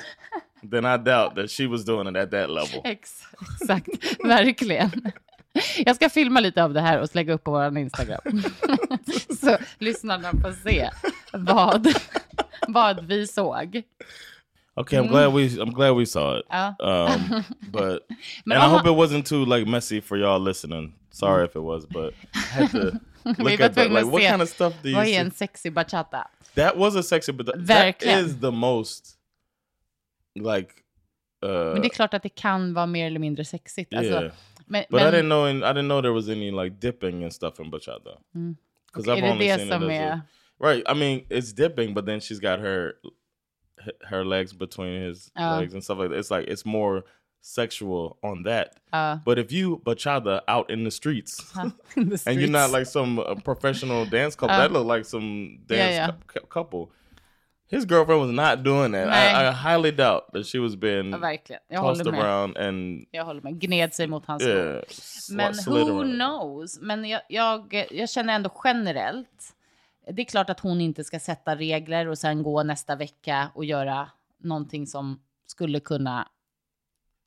then 0.71 0.85
I 0.85 0.97
doubt 0.97 1.35
that 1.35 1.51
she 1.51 1.67
was 1.67 1.85
doing 1.85 2.07
it 2.07 2.15
at 2.17 2.31
that 2.31 2.49
level. 2.49 2.81
Ex- 2.83 3.23
Exakt, 3.61 3.87
verkligen. 4.25 4.91
Jag 5.85 5.95
ska 5.95 6.09
filma 6.09 6.39
lite 6.39 6.63
av 6.63 6.73
det 6.73 6.81
här 6.81 6.99
och 7.01 7.15
lägga 7.15 7.33
upp 7.33 7.43
på 7.43 7.51
vår 7.51 7.77
Instagram. 7.77 8.21
Så 9.41 9.57
lyssnarna 9.79 10.31
får 10.31 10.51
se 10.69 10.89
vad, 11.33 11.87
vad 12.67 13.05
vi 13.05 13.27
såg. 13.27 13.81
Okay, 14.77 14.99
I'm 14.99 15.07
glad 15.07 15.33
we 15.33 15.47
I'm 15.47 15.73
glad 15.73 15.97
we 15.97 16.05
saw 16.05 16.39
it. 16.39 16.45
Ja. 16.49 16.75
Um, 16.79 17.43
but 17.71 18.01
and 18.45 18.53
I 18.53 18.67
hope 18.67 18.85
it 18.89 18.95
wasn't 18.95 19.25
too 19.25 19.45
like 19.45 19.65
messy 19.69 20.01
for 20.01 20.17
y'all 20.17 20.43
listening. 20.43 20.93
Sorry 21.11 21.45
if 21.45 21.55
it 21.55 21.61
was, 21.63 21.85
but 21.85 22.13
I 22.33 22.37
had 22.39 22.71
to 22.71 22.99
look 23.43 23.61
at 23.61 23.75
that. 23.75 23.91
Like, 23.91 24.05
what 24.05 24.21
kind 24.21 24.41
of 24.41 24.49
stuff 24.49 24.73
do 24.83 24.89
you 24.89 24.97
vad 24.97 25.07
är 25.07 25.21
en 25.21 25.31
sexy 25.31 25.69
bachata? 25.69 26.27
That 26.55 26.77
was 26.77 26.95
a 26.95 27.03
sexy, 27.03 27.31
but 27.31 27.47
th- 27.47 27.67
that 27.67 27.69
Verkligen. 27.69 28.25
is 28.25 28.39
the 28.41 28.51
most 28.51 29.15
like. 30.35 30.69
Uh, 31.45 31.51
Men 31.73 31.81
det 31.81 31.87
är 31.87 31.89
klart 31.89 32.13
att 32.13 32.23
det 32.23 32.29
kan 32.35 32.73
vara 32.73 32.85
mer 32.85 33.07
eller 33.07 33.19
mindre 33.19 33.45
sexigt. 33.45 33.93
yeah, 33.93 34.23
Alltså, 34.23 34.37
men, 34.67 34.85
but 34.89 35.01
I 35.01 35.11
didn't 35.11 35.27
know. 35.29 35.45
In, 35.45 35.63
I 35.63 35.69
didn't 35.73 35.87
know 35.87 36.01
there 36.01 36.13
was 36.13 36.29
any 36.29 36.51
like 36.51 36.79
dipping 36.79 37.23
and 37.23 37.31
stuff 37.33 37.59
in 37.59 37.71
bachata. 37.71 38.17
Because 38.87 39.07
är 39.07 39.21
det 39.21 39.37
det 39.37 39.67
som 39.67 39.83
as 39.83 39.89
är... 39.89 40.11
a, 40.11 40.25
right. 40.59 40.83
I 40.87 40.93
mean, 40.93 41.25
it's 41.29 41.53
dipping, 41.53 41.93
but 41.93 42.05
then 42.05 42.19
she's 42.19 42.39
got 42.39 42.59
her 42.59 42.93
her 44.09 44.23
legs 44.25 44.53
between 44.53 45.01
his 45.01 45.31
Oh. 45.35 45.57
legs 45.59 45.73
and 45.73 45.83
stuff 45.83 45.99
like 45.99 46.09
that. 46.09 46.17
It's 46.19 46.31
like 46.31 46.47
it's 46.47 46.65
more 46.65 47.03
sexual 47.41 48.17
on 48.23 48.43
that. 48.43 48.75
Ja. 48.91 49.19
But 49.23 49.37
if 49.37 49.51
you 49.51 49.81
bachata 49.85 50.41
out 50.47 50.69
in 50.69 50.83
the 50.83 50.91
streets. 50.91 51.53
in 51.95 52.09
the 52.09 52.23
And 52.27 52.39
you're 52.39 52.49
not 52.49 52.71
like 52.71 52.87
some 52.87 53.19
uh, 53.19 53.35
professional 53.35 54.05
dance 54.05 54.35
couple. 54.35 54.55
Uh, 54.55 54.59
that 54.59 54.71
look 54.71 54.85
like 54.87 55.05
some 55.05 55.59
dance 55.67 55.95
yeah, 55.95 56.07
yeah. 56.07 56.11
cou- 56.27 56.47
couple. 56.47 56.91
His 57.67 57.85
girlfriend 57.85 58.21
was 58.21 58.31
not 58.31 58.63
doing 58.63 58.91
that. 58.91 59.07
I, 59.07 59.47
I 59.47 59.51
highly 59.51 59.91
doubt 59.91 60.31
that 60.33 60.45
she 60.45 60.59
was 60.59 60.75
being 60.75 61.11
Ja, 61.11 61.17
verkligen. 61.17 61.61
Jag 61.67 61.81
tossed 61.81 62.05
håller 62.07 62.11
med. 62.17 62.25
around 62.25 62.57
and 62.57 63.05
Jag 63.11 63.25
håller 63.25 63.41
med. 63.41 63.59
Gned 63.61 63.93
sig 63.93 64.07
mot 64.07 64.25
hans 64.25 64.43
yeah, 64.43 64.81
Men 65.31 65.53
who 65.65 65.75
around. 65.77 66.13
knows? 66.15 66.79
Men 66.81 67.05
jag, 67.05 67.21
jag, 67.29 67.85
jag 67.91 68.09
känner 68.09 68.33
ändå 68.35 68.51
generellt. 68.63 69.55
Det 70.11 70.21
är 70.21 70.25
klart 70.25 70.49
att 70.49 70.59
hon 70.59 70.81
inte 70.81 71.03
ska 71.03 71.19
sätta 71.19 71.55
regler 71.55 72.07
och 72.07 72.17
sen 72.17 72.43
gå 72.43 72.63
nästa 72.63 72.95
vecka 72.95 73.51
och 73.55 73.65
göra 73.65 74.09
någonting 74.37 74.87
som 74.87 75.19
skulle 75.45 75.79
kunna 75.79 76.27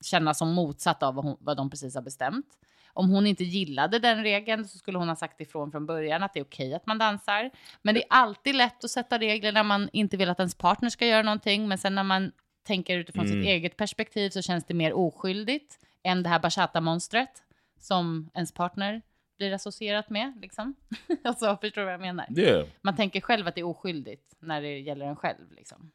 kännas 0.05 0.39
som 0.39 0.53
motsatt 0.53 1.03
av 1.03 1.15
vad, 1.15 1.25
hon, 1.25 1.37
vad 1.41 1.57
de 1.57 1.71
precis 1.71 1.95
har 1.95 2.03
bestämt. 2.03 2.47
Om 2.93 3.11
hon 3.11 3.27
inte 3.27 3.45
gillade 3.45 3.99
den 3.99 4.23
regeln 4.23 4.65
så 4.65 4.79
skulle 4.79 4.99
hon 4.99 5.09
ha 5.09 5.17
sagt 5.17 5.41
ifrån 5.41 5.71
från 5.71 5.87
början 5.87 6.23
att 6.23 6.35
det 6.35 6.41
är 6.41 6.45
okej 6.45 6.75
att 6.75 6.87
man 6.87 6.99
dansar. 6.99 7.51
Men 7.83 7.95
det 7.95 8.03
är 8.03 8.07
alltid 8.11 8.55
lätt 8.55 8.85
att 8.85 8.91
sätta 8.91 9.19
regler 9.19 9.53
när 9.53 9.63
man 9.63 9.89
inte 9.93 10.17
vill 10.17 10.31
att 10.31 10.39
ens 10.39 10.55
partner 10.55 10.91
ska 10.91 11.07
göra 11.07 11.23
någonting. 11.23 11.69
Men 11.69 11.79
sen 11.79 11.95
när 11.95 12.03
man 12.03 12.33
tänker 12.67 12.99
utifrån 12.99 13.29
sitt 13.29 13.45
eget 13.45 13.77
perspektiv 13.77 14.31
så 14.31 14.43
känns 14.43 14.65
det 14.65 14.75
mer 14.75 14.93
oskyldigt 14.93 15.79
än 16.03 16.23
det 16.23 16.29
här 16.29 16.39
bachata-monstret 16.39 17.43
som 17.81 18.31
ens 18.35 18.53
partner 18.53 19.03
blir 19.39 19.53
associerat 19.53 20.11
med. 20.11 20.33
Liksom. 20.41 20.75
alltså, 21.25 21.59
förstår 21.61 21.81
du 21.81 21.85
vad 21.85 21.95
jag 21.95 22.01
menar? 22.01 22.27
Yeah. 22.39 22.67
Man 22.83 22.97
tänker 22.97 23.21
själv 23.21 23.49
att 23.49 23.55
det 23.55 23.61
är 23.61 23.67
oskyldigt 23.67 24.35
när 24.39 24.63
det 24.63 24.79
gäller 24.79 25.07
en 25.07 25.17
själv. 25.17 25.53
Liksom. 25.57 25.91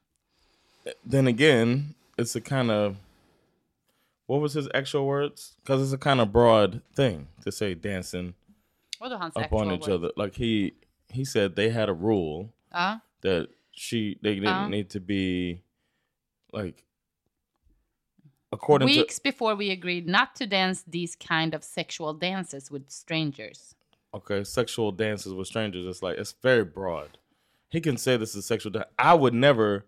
Then 1.12 1.28
again, 1.28 1.94
it's 2.18 2.38
a 2.38 2.42
kind 2.46 2.72
of 2.72 2.96
what 4.28 4.40
was 4.42 4.54
his 4.54 4.68
actual 4.74 5.06
words? 5.06 5.56
Because 5.64 5.82
it's 5.82 5.94
a 5.94 5.98
kind 5.98 6.20
of 6.22 6.32
broad 6.32 6.82
thing 6.96 7.28
to 7.44 7.52
say 7.52 7.74
dancing 7.74 8.34
up 9.02 9.52
on 9.54 9.72
each 9.72 9.82
words? 9.82 9.90
other. 9.90 10.12
Like 10.16 10.36
he 10.36 10.74
he 11.10 11.26
said 11.26 11.56
they 11.56 11.70
had 11.70 11.90
a 11.90 11.94
rule 11.94 12.54
Ja. 12.74 13.00
that 13.22 13.50
she 13.72 14.18
they 14.22 14.36
didn't 14.36 14.48
Uh. 14.48 14.68
need 14.70 14.90
to 14.92 15.00
be 15.00 15.62
like 16.52 16.86
according 18.52 18.88
Weeks 18.88 19.20
before 19.20 19.56
we 19.56 19.72
agreed 19.72 20.08
not 20.08 20.36
to 20.36 20.46
dance 20.48 20.84
these 20.88 21.16
kind 21.16 21.54
of 21.54 21.64
sexual 21.64 22.14
dances 22.14 22.70
with 22.72 22.90
strangers. 22.90 23.76
okay 24.14 24.44
sexual 24.44 24.92
dances 24.92 25.34
with 25.34 25.48
strangers. 25.48 25.86
It's 25.86 26.02
like 26.04 26.18
it's 26.18 26.34
very 26.42 26.64
broad. 26.64 27.18
He 27.70 27.82
can 27.82 27.98
say 27.98 28.16
this 28.18 28.36
is 28.36 28.46
sexual. 28.46 28.72
I 29.00 29.16
would 29.16 29.34
never 29.34 29.86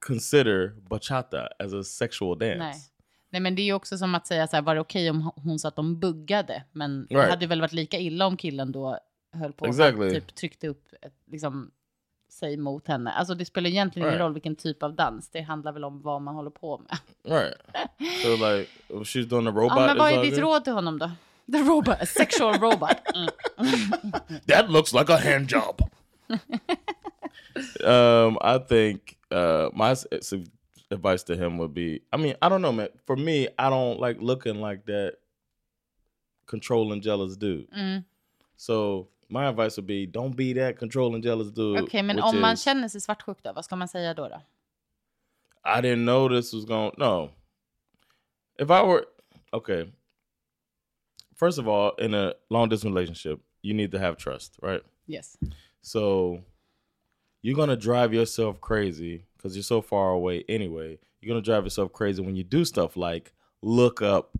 consider 0.00 0.74
bachata 0.90 1.48
as 1.60 1.72
a 1.74 1.84
sexual 1.84 2.34
dance. 2.34 2.62
Nej. 2.62 2.88
Nej, 3.30 3.40
men 3.40 3.54
det 3.54 3.62
är 3.62 3.64
ju 3.64 3.72
också 3.72 3.98
som 3.98 4.14
att 4.14 4.26
säga 4.26 4.46
så 4.46 4.56
här, 4.56 4.62
var 4.62 4.74
det 4.74 4.80
okej 4.80 5.10
om 5.10 5.32
hon 5.36 5.58
sa 5.58 5.68
att 5.68 5.76
de 5.76 6.00
buggade? 6.00 6.62
Men 6.72 7.06
det 7.06 7.14
Right. 7.14 7.30
hade 7.30 7.46
väl 7.46 7.60
varit 7.60 7.72
lika 7.72 7.98
illa 7.98 8.26
om 8.26 8.36
killen 8.36 8.72
då 8.72 8.98
höll 9.32 9.52
på 9.52 9.66
Exactly. 9.66 10.06
och 10.06 10.12
typ 10.12 10.34
tryckte 10.34 10.68
upp 10.68 10.88
ett, 11.02 11.14
liksom, 11.26 11.70
sig 12.30 12.56
mot 12.56 12.88
henne. 12.88 13.10
Alltså 13.12 13.34
det 13.34 13.44
spelar 13.44 13.70
egentligen 13.70 14.06
ingen 14.08 14.12
Right. 14.18 14.24
roll 14.24 14.32
vilken 14.34 14.56
typ 14.56 14.82
av 14.82 14.94
dans. 14.94 15.28
Det 15.30 15.40
handlar 15.40 15.72
väl 15.72 15.84
om 15.84 16.02
vad 16.02 16.22
man 16.22 16.34
håller 16.34 16.50
på 16.50 16.78
med. 16.78 16.98
Right. 17.38 17.54
so 18.22 18.28
like 18.30 18.70
she's 18.88 19.24
doing 19.28 19.44
the 19.46 19.50
robot. 19.52 19.72
Ja, 19.76 19.86
men 19.86 19.98
vad 19.98 20.12
är 20.12 20.22
ditt 20.22 20.38
råd 20.38 20.64
till 20.64 20.72
honom 20.72 20.98
då? 20.98 21.10
The 21.52 21.58
robot, 21.58 22.02
a 22.02 22.06
sexual 22.06 22.54
robot. 22.54 22.90
Mm. 23.58 24.12
That 24.46 24.70
looks 24.70 24.92
like 24.92 25.12
a 25.12 25.16
hand 25.16 25.50
job. 25.50 25.80
um, 27.84 28.38
I 28.42 28.58
think 28.68 29.16
uh, 29.32 29.68
my 29.74 29.94
advice 30.90 31.22
to 31.24 31.36
him 31.36 31.58
would 31.58 31.74
be 31.74 32.02
I 32.12 32.16
mean, 32.16 32.34
I 32.40 32.48
don't 32.48 32.62
know, 32.62 32.72
man. 32.72 32.88
For 33.06 33.16
me, 33.16 33.48
I 33.58 33.70
don't 33.70 34.00
like 34.00 34.18
looking 34.20 34.60
like 34.60 34.86
that 34.86 35.16
controlling, 36.46 37.00
jealous 37.00 37.36
dude. 37.36 37.70
Mm. 37.70 38.04
So 38.56 39.08
my 39.28 39.48
advice 39.48 39.76
would 39.76 39.86
be 39.86 40.06
don't 40.06 40.36
be 40.36 40.52
that 40.54 40.78
controlling, 40.78 41.22
jealous 41.22 41.50
dude. 41.50 41.80
Okej, 41.80 42.02
men 42.02 42.20
om 42.20 42.40
man 42.40 42.54
is, 42.54 42.64
känner 42.64 42.88
sig 42.88 43.00
svartsjuk 43.00 43.42
då, 43.42 43.52
vad 43.52 43.64
ska 43.64 43.76
man 43.76 43.88
säga 43.88 44.14
då? 44.14 44.28
då? 44.28 44.40
I 45.64 45.80
didn't 45.80 46.04
know 46.04 46.28
this 46.28 46.52
was 46.52 46.64
going 46.64 46.92
no. 46.96 47.30
If 48.58 48.70
I 48.70 48.82
were 48.82 49.04
okay. 49.52 49.92
First 51.34 51.58
of 51.58 51.68
all, 51.68 51.92
in 51.98 52.14
a 52.14 52.34
long 52.50 52.68
distance 52.68 52.92
relationship, 52.92 53.40
you 53.62 53.74
need 53.74 53.92
to 53.92 53.98
have 53.98 54.16
trust, 54.16 54.58
right? 54.60 54.82
Yes. 55.06 55.38
So 55.82 56.40
you're 57.42 57.54
gonna 57.54 57.76
drive 57.76 58.12
yourself 58.12 58.60
crazy 58.60 59.27
because 59.38 59.56
you're 59.56 59.62
so 59.62 59.80
far 59.80 60.10
away 60.10 60.44
anyway. 60.48 60.98
You're 61.20 61.32
gonna 61.32 61.42
drive 61.42 61.64
yourself 61.64 61.92
crazy 61.92 62.22
when 62.22 62.36
you 62.36 62.44
do 62.44 62.64
stuff 62.64 62.96
like 62.96 63.32
look 63.62 64.02
up 64.02 64.36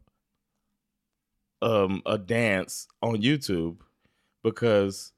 um 1.63 2.03
a 2.07 2.19
dance 2.19 2.87
on 3.03 3.17
YouTube 3.17 3.79
because 4.45 5.13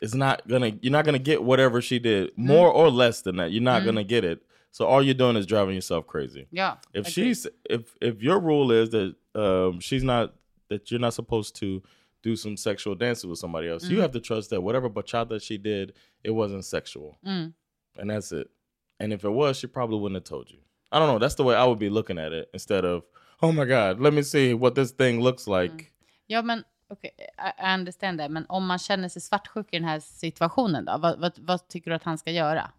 it's 0.00 0.14
not 0.14 0.46
gonna 0.48 0.72
you're 0.80 0.92
not 0.92 1.04
gonna 1.04 1.18
get 1.18 1.42
whatever 1.42 1.80
she 1.80 1.98
did 1.98 2.32
more 2.36 2.70
or 2.70 2.90
less 2.90 3.22
than 3.22 3.36
that. 3.36 3.52
You're 3.52 3.62
not 3.62 3.84
gonna 3.84 4.04
get 4.04 4.24
it. 4.24 4.42
So 4.70 4.86
all 4.86 5.02
you're 5.02 5.14
doing 5.14 5.36
is 5.36 5.46
driving 5.46 5.74
yourself 5.74 6.06
crazy. 6.06 6.46
Yeah. 6.50 6.76
If 6.92 7.06
she's 7.06 7.46
if 7.68 7.94
if 8.00 8.22
your 8.22 8.40
rule 8.40 8.72
is 8.72 8.90
that 8.90 9.14
um 9.34 9.80
she's 9.80 10.02
not 10.02 10.34
that 10.68 10.90
you're 10.90 11.00
not 11.00 11.14
supposed 11.14 11.54
to 11.56 11.82
do 12.22 12.34
some 12.34 12.56
sexual 12.56 12.94
dances 12.94 13.26
with 13.26 13.38
somebody 13.38 13.68
else, 13.68 13.84
you 13.84 14.00
have 14.00 14.10
to 14.12 14.20
trust 14.20 14.50
that 14.50 14.62
whatever 14.62 14.88
bachata 14.88 15.40
she 15.40 15.58
did, 15.58 15.92
it 16.24 16.30
wasn't 16.30 16.64
sexual. 16.64 17.18
Mm. 17.24 17.52
And 17.98 18.10
that's 18.10 18.32
it. 18.32 18.50
And 19.04 19.12
if 19.12 19.24
it 19.24 19.30
was, 19.30 19.58
she 19.58 19.66
probably 19.66 19.98
wouldn't 19.98 20.16
have 20.16 20.24
told 20.24 20.50
you. 20.50 20.58
I 20.90 20.98
don't 20.98 21.08
know. 21.08 21.18
That's 21.18 21.34
the 21.34 21.44
way 21.44 21.54
I 21.54 21.66
would 21.66 21.78
be 21.78 21.90
looking 21.90 22.18
at 22.18 22.32
it 22.32 22.48
instead 22.54 22.84
of, 22.86 23.02
oh 23.42 23.52
my 23.52 23.66
God, 23.66 24.00
let 24.00 24.14
me 24.14 24.22
see 24.22 24.54
what 24.54 24.74
this 24.74 24.92
thing 24.92 25.20
looks 25.20 25.44
mm. 25.44 25.52
like. 25.52 25.92
Ja, 26.26 26.42
men 26.42 26.64
okay, 26.90 27.10
I, 27.38 27.74
understand 27.74 28.18
that. 28.20 28.30
Men 28.30 28.46
om 28.48 28.66
man 28.66 28.78
känner 28.78 29.08
sig 29.08 29.22
svartsjuk 29.22 29.66
i 29.70 29.78
den 29.78 29.84
här 29.84 30.00
situationen 30.00 30.84
då? 30.84 30.98
Vad, 30.98 31.20
vad, 31.20 31.32
vad 31.38 31.68
tycker 31.68 31.90
du 31.90 31.96
att 31.96 32.02
han 32.02 32.18
ska 32.18 32.30
göra? 32.30 32.70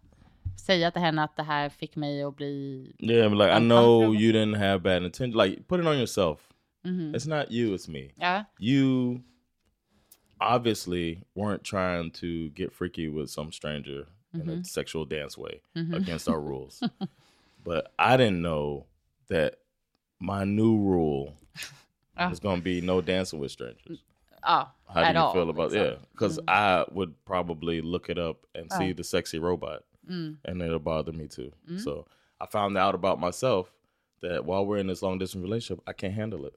Säga 0.56 0.90
till 0.90 1.02
henne 1.02 1.22
att 1.22 1.36
det 1.36 1.42
här 1.42 1.68
fick 1.68 1.96
mig 1.96 2.22
att 2.22 2.36
bli... 2.36 2.92
Yeah, 2.98 3.30
but 3.30 3.38
like 3.38 3.56
I 3.56 3.60
know 3.60 4.14
you 4.14 4.32
didn't 4.32 4.56
have 4.56 4.78
bad 4.78 5.04
intention. 5.04 5.38
Like 5.38 5.62
put 5.68 5.80
it 5.80 5.86
on 5.86 5.96
yourself. 5.96 6.40
Mm-hmm. 6.84 7.14
It's 7.14 7.26
not 7.26 7.50
you, 7.50 7.74
it's 7.74 7.88
me. 7.88 8.10
Ja, 8.16 8.44
you 8.58 9.20
obviously 10.40 11.22
weren't 11.34 11.62
trying 11.62 12.10
to 12.10 12.48
get 12.54 12.72
freaky 12.72 13.08
with 13.08 13.30
some 13.30 13.52
stranger 13.52 14.06
in 14.40 14.48
a 14.48 14.52
mm-hmm. 14.52 14.62
sexual 14.62 15.04
dance 15.04 15.36
way 15.36 15.60
mm-hmm. 15.76 15.94
against 15.94 16.28
our 16.28 16.40
rules. 16.40 16.82
But 17.66 17.92
I 17.98 18.16
didn't 18.16 18.42
know 18.42 18.86
that 19.26 19.56
my 20.20 20.44
new 20.44 20.78
rule 20.78 21.34
Ah. 22.16 22.30
was 22.30 22.40
going 22.40 22.56
to 22.58 22.62
be 22.62 22.80
no 22.80 23.02
dancing 23.02 23.40
with 23.40 23.50
strangers. 23.50 24.02
ja 24.42 24.66
How 24.88 25.02
do 25.04 25.12
you 25.12 25.18
all, 25.18 25.32
feel 25.34 25.50
about 25.50 25.72
liksom. 25.72 25.84
yeah? 25.84 25.96
Because 26.12 26.38
mm-hmm. 26.38 26.48
I 26.48 26.84
would 26.92 27.12
probably 27.26 27.82
look 27.82 28.08
it 28.08 28.18
up 28.18 28.46
and 28.54 28.72
see 28.72 28.90
ah. 28.90 28.94
the 28.96 29.04
sexy 29.04 29.38
robot, 29.38 29.82
mm. 30.08 30.36
and 30.44 30.62
it'll 30.62 30.78
bother 30.78 31.12
me 31.12 31.26
too. 31.26 31.52
Mm. 31.70 31.82
So 31.82 32.06
I 32.40 32.46
found 32.46 32.78
out 32.78 32.94
about 32.94 33.20
myself 33.20 33.70
that 34.22 34.46
while 34.46 34.64
we're 34.64 34.78
in 34.78 34.86
this 34.86 35.02
long 35.02 35.18
distance 35.18 35.42
relationship, 35.42 35.82
I 35.86 35.92
can't 35.92 36.14
handle 36.14 36.46
it. 36.46 36.54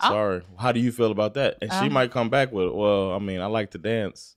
Ah. 0.00 0.08
Sorry. 0.08 0.42
How 0.56 0.70
do 0.70 0.80
you 0.80 0.92
feel 0.92 1.10
about 1.10 1.34
that? 1.34 1.58
And 1.62 1.72
she 1.72 1.86
um. 1.86 1.92
might 1.92 2.12
come 2.12 2.28
back 2.28 2.52
with, 2.52 2.70
well, 2.70 3.12
I 3.12 3.18
mean, 3.18 3.40
I 3.40 3.46
like 3.46 3.70
to 3.72 3.78
dance 3.78 4.36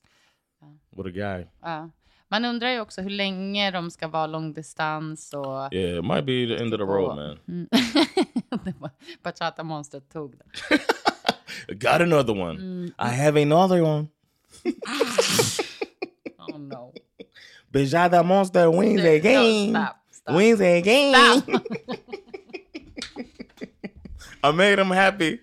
with 0.98 1.08
a 1.08 1.12
guy. 1.12 1.48
Ja. 1.62 1.90
Man 2.28 2.46
undrar 2.46 2.70
ju 2.70 2.80
också 2.80 3.02
hur 3.02 3.10
länge 3.10 3.72
de 3.72 3.92
ska 3.92 4.08
vara 4.08 4.28
långdistans 4.28 5.34
och... 5.34 5.74
Yeah, 5.74 6.00
it 6.00 6.06
might 6.06 6.26
be 6.26 6.48
the 6.48 6.64
end 6.64 6.74
of 6.74 6.80
the 6.80 6.86
road, 6.86 7.16
man. 7.16 7.40
Bachata-monstret 9.24 10.10
tog 10.14 10.36
det. 10.38 10.44
Got 11.74 12.02
another 12.02 12.34
one. 12.42 12.86
I 13.00 13.16
have 13.24 13.42
another 13.42 13.82
one. 13.82 14.08
Oh 16.38 16.58
no. 16.60 16.94
Bijada 17.72 18.24
monster 18.24 18.68
wins 18.80 19.04
No, 19.04 19.10
again. 19.10 19.70
stop, 19.70 19.96
stop. 20.12 20.36
Wins 20.38 20.62
again. 20.62 21.42
Stop. 21.42 21.62
I 24.44 24.52
made 24.52 24.80
him 24.82 24.92
happy. 24.92 25.40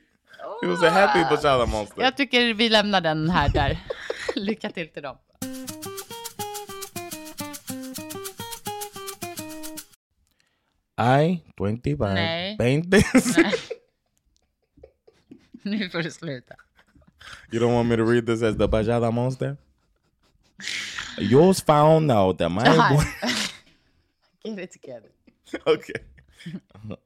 He 0.62 0.66
was 0.68 0.82
a 0.82 0.90
happy 0.90 1.24
Bijada 1.34 1.66
monster. 1.66 2.02
Jag 2.02 2.16
tycker 2.16 2.54
vi 2.54 2.68
lämnar 2.68 3.00
den 3.00 3.30
här 3.30 3.48
där. 3.48 3.78
Lycka 4.36 4.70
till 4.70 4.88
till 4.88 5.02
dem. 5.02 5.16
I 11.00 11.42
25. 11.56 12.14
Nej. 12.14 12.56
20. 12.56 13.02
Nu 15.62 15.88
får 15.88 16.02
du 16.02 16.10
sluta. 16.10 16.54
you 17.50 17.60
don't 17.60 17.74
want 17.74 17.88
me 17.88 17.96
to 17.96 18.04
read 18.04 18.26
this 18.26 18.42
as 18.42 18.56
the 18.56 18.68
Bajada 18.68 19.10
monster? 19.12 19.56
Yours 21.18 21.60
found 21.60 22.10
out 22.10 22.38
that 22.38 22.48
my 22.50 22.64
boy. 22.64 23.04
Get 24.44 24.58
it 24.58 24.72
together. 24.72 25.08
okay. 25.66 26.00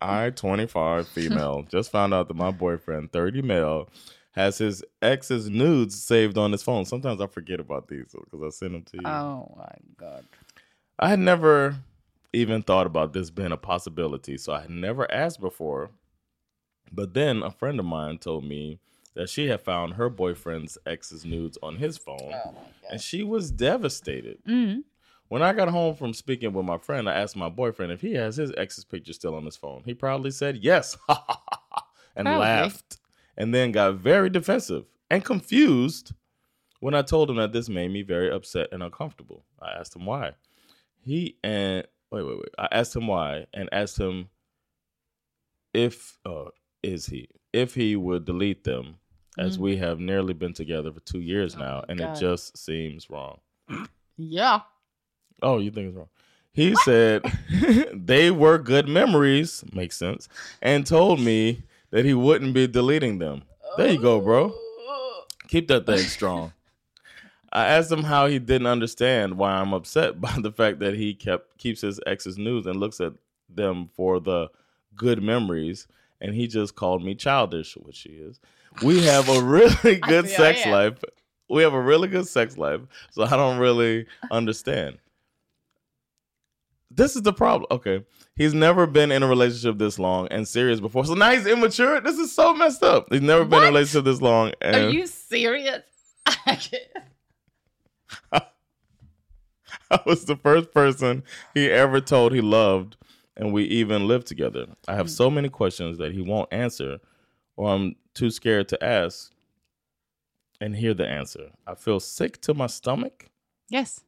I, 0.00 0.30
25 0.30 1.08
female, 1.08 1.64
just 1.68 1.90
found 1.90 2.14
out 2.14 2.28
that 2.28 2.34
my 2.36 2.52
boyfriend, 2.52 3.12
30 3.12 3.42
male, 3.42 3.88
has 4.32 4.58
his 4.58 4.84
ex's 5.02 5.48
nudes 5.48 6.00
saved 6.00 6.38
on 6.38 6.52
his 6.52 6.62
phone. 6.62 6.84
Sometimes 6.84 7.20
I 7.20 7.26
forget 7.26 7.60
about 7.60 7.88
these 7.88 8.06
because 8.12 8.42
I 8.42 8.50
send 8.50 8.74
them 8.74 8.82
to 8.82 8.96
you. 8.96 9.08
Oh 9.08 9.54
my 9.56 9.74
god. 9.96 10.24
I 10.98 11.08
had 11.08 11.18
never 11.18 11.76
even 12.34 12.62
thought 12.62 12.86
about 12.86 13.12
this 13.12 13.30
being 13.30 13.52
a 13.52 13.56
possibility, 13.56 14.36
so 14.36 14.52
I 14.52 14.62
had 14.62 14.70
never 14.70 15.10
asked 15.10 15.40
before. 15.40 15.90
But 16.92 17.14
then 17.14 17.42
a 17.42 17.50
friend 17.50 17.78
of 17.78 17.86
mine 17.86 18.18
told 18.18 18.44
me 18.44 18.78
that 19.14 19.28
she 19.30 19.48
had 19.48 19.60
found 19.60 19.94
her 19.94 20.08
boyfriend's 20.10 20.76
ex's 20.86 21.24
nudes 21.24 21.58
on 21.62 21.76
his 21.76 21.96
phone, 21.98 22.32
oh 22.32 22.54
and 22.90 23.00
she 23.00 23.22
was 23.22 23.50
devastated. 23.50 24.38
Mm-hmm. 24.46 24.80
When 25.28 25.42
I 25.42 25.52
got 25.52 25.68
home 25.68 25.96
from 25.96 26.12
speaking 26.12 26.52
with 26.52 26.66
my 26.66 26.78
friend, 26.78 27.08
I 27.08 27.14
asked 27.14 27.36
my 27.36 27.48
boyfriend 27.48 27.92
if 27.92 28.00
he 28.00 28.14
has 28.14 28.36
his 28.36 28.52
ex's 28.56 28.84
picture 28.84 29.12
still 29.12 29.34
on 29.34 29.44
his 29.44 29.56
phone. 29.56 29.82
He 29.84 29.94
proudly 29.94 30.30
said 30.30 30.58
yes, 30.58 30.96
and 31.08 32.26
Proudly. 32.26 32.40
laughed, 32.40 32.98
and 33.36 33.54
then 33.54 33.72
got 33.72 33.94
very 33.94 34.28
defensive 34.30 34.84
and 35.10 35.24
confused 35.24 36.12
when 36.80 36.94
I 36.94 37.02
told 37.02 37.30
him 37.30 37.36
that 37.36 37.52
this 37.52 37.68
made 37.68 37.90
me 37.90 38.02
very 38.02 38.30
upset 38.30 38.68
and 38.72 38.82
uncomfortable. 38.82 39.44
I 39.60 39.70
asked 39.72 39.96
him 39.96 40.04
why. 40.06 40.32
He 41.00 41.36
and 41.42 41.86
wait, 42.14 42.22
wait, 42.26 42.36
wait. 42.38 42.54
I 42.58 42.68
asked 42.70 42.94
him 42.94 43.06
why 43.06 43.46
and 43.52 43.68
asked 43.72 43.98
him 43.98 44.28
if 45.72 46.18
uh 46.24 46.46
is 46.82 47.06
he 47.06 47.28
if 47.52 47.74
he 47.74 47.96
would 47.96 48.24
delete 48.24 48.64
them 48.64 48.96
as 49.36 49.58
we 49.58 49.76
have 49.78 49.98
nearly 49.98 50.32
been 50.32 50.52
together 50.52 50.92
for 50.92 51.00
two 51.00 51.20
years 51.20 51.56
now 51.56 51.82
and 51.88 51.98
God. 51.98 52.16
it 52.16 52.20
just 52.20 52.56
seems 52.56 53.10
wrong. 53.10 53.38
Yeah. 54.16 54.60
Oh, 55.42 55.58
you 55.58 55.70
think 55.72 55.88
it's 55.88 55.96
wrong? 55.96 56.08
He 56.52 56.76
said 56.84 57.22
they 57.92 58.30
were 58.30 58.58
good 58.58 58.88
memories, 58.88 59.64
makes 59.72 59.96
sense, 59.96 60.28
and 60.62 60.86
told 60.86 61.18
me 61.20 61.64
that 61.90 62.04
he 62.04 62.14
wouldn't 62.14 62.54
be 62.54 62.68
deleting 62.68 63.18
them. 63.18 63.42
There 63.76 63.90
you 63.90 64.00
go, 64.00 64.20
bro. 64.20 64.54
Keep 65.48 65.66
that 65.68 65.84
thing 65.86 65.98
strong. 66.18 66.52
I 67.54 67.66
asked 67.66 67.90
him 67.92 68.02
how 68.02 68.26
he 68.26 68.40
didn't 68.40 68.66
understand 68.66 69.38
why 69.38 69.52
I'm 69.52 69.72
upset 69.72 70.20
by 70.20 70.34
the 70.38 70.52
fact 70.52 70.80
that 70.80 70.94
he 70.94 71.14
kept 71.14 71.56
keeps 71.58 71.80
his 71.80 72.00
ex's 72.06 72.36
news 72.36 72.66
and 72.66 72.80
looks 72.80 73.00
at 73.00 73.12
them 73.48 73.88
for 73.96 74.20
the 74.20 74.48
good 74.96 75.22
memories, 75.22 75.86
and 76.20 76.34
he 76.34 76.46
just 76.46 76.74
called 76.74 77.04
me 77.04 77.14
childish, 77.14 77.76
which 77.76 77.96
she 77.96 78.10
is. 78.10 78.40
We 78.82 79.04
have 79.04 79.28
a 79.28 79.40
really 79.44 79.96
good 79.96 80.28
sex 80.28 80.66
life. 80.66 80.98
We 81.48 81.62
have 81.62 81.74
a 81.74 81.80
really 81.80 82.08
good 82.08 82.26
sex 82.26 82.56
life, 82.58 82.80
so 83.10 83.22
I 83.22 83.30
don't 83.30 83.58
really 83.58 84.06
understand. 84.30 84.98
This 86.90 87.16
is 87.16 87.22
the 87.22 87.32
problem. 87.32 87.66
Okay. 87.70 88.04
He's 88.36 88.54
never 88.54 88.86
been 88.86 89.10
in 89.10 89.22
a 89.22 89.28
relationship 89.28 89.78
this 89.78 89.98
long 89.98 90.28
and 90.28 90.46
serious 90.46 90.80
before. 90.80 91.04
So 91.04 91.14
now 91.14 91.30
he's 91.30 91.46
immature. 91.46 92.00
This 92.00 92.18
is 92.18 92.32
so 92.32 92.54
messed 92.54 92.82
up. 92.82 93.08
He's 93.10 93.20
never 93.20 93.44
been 93.44 93.58
in 93.58 93.64
a 93.64 93.68
relationship 93.68 94.04
this 94.04 94.20
long. 94.20 94.52
And 94.60 94.76
Are 94.76 94.90
you 94.90 95.06
serious? 95.06 95.82
I 98.32 100.00
was 100.06 100.24
the 100.24 100.36
first 100.36 100.72
person 100.72 101.22
he 101.52 101.70
ever 101.70 102.00
told 102.00 102.32
he 102.32 102.40
loved, 102.40 102.96
and 103.36 103.52
we 103.52 103.64
even 103.64 104.06
lived 104.08 104.26
together. 104.26 104.66
I 104.88 104.94
have 104.94 105.10
so 105.10 105.30
many 105.30 105.48
questions 105.48 105.98
that 105.98 106.12
he 106.12 106.20
won't 106.22 106.52
answer, 106.52 106.98
or 107.56 107.72
I'm 107.74 107.96
too 108.14 108.30
scared 108.30 108.68
to 108.68 108.84
ask 108.84 109.32
and 110.60 110.76
hear 110.76 110.94
the 110.94 111.06
answer. 111.06 111.50
I 111.66 111.74
feel 111.74 112.00
sick 112.00 112.40
to 112.42 112.54
my 112.54 112.66
stomach. 112.66 113.28
yes. 113.68 114.00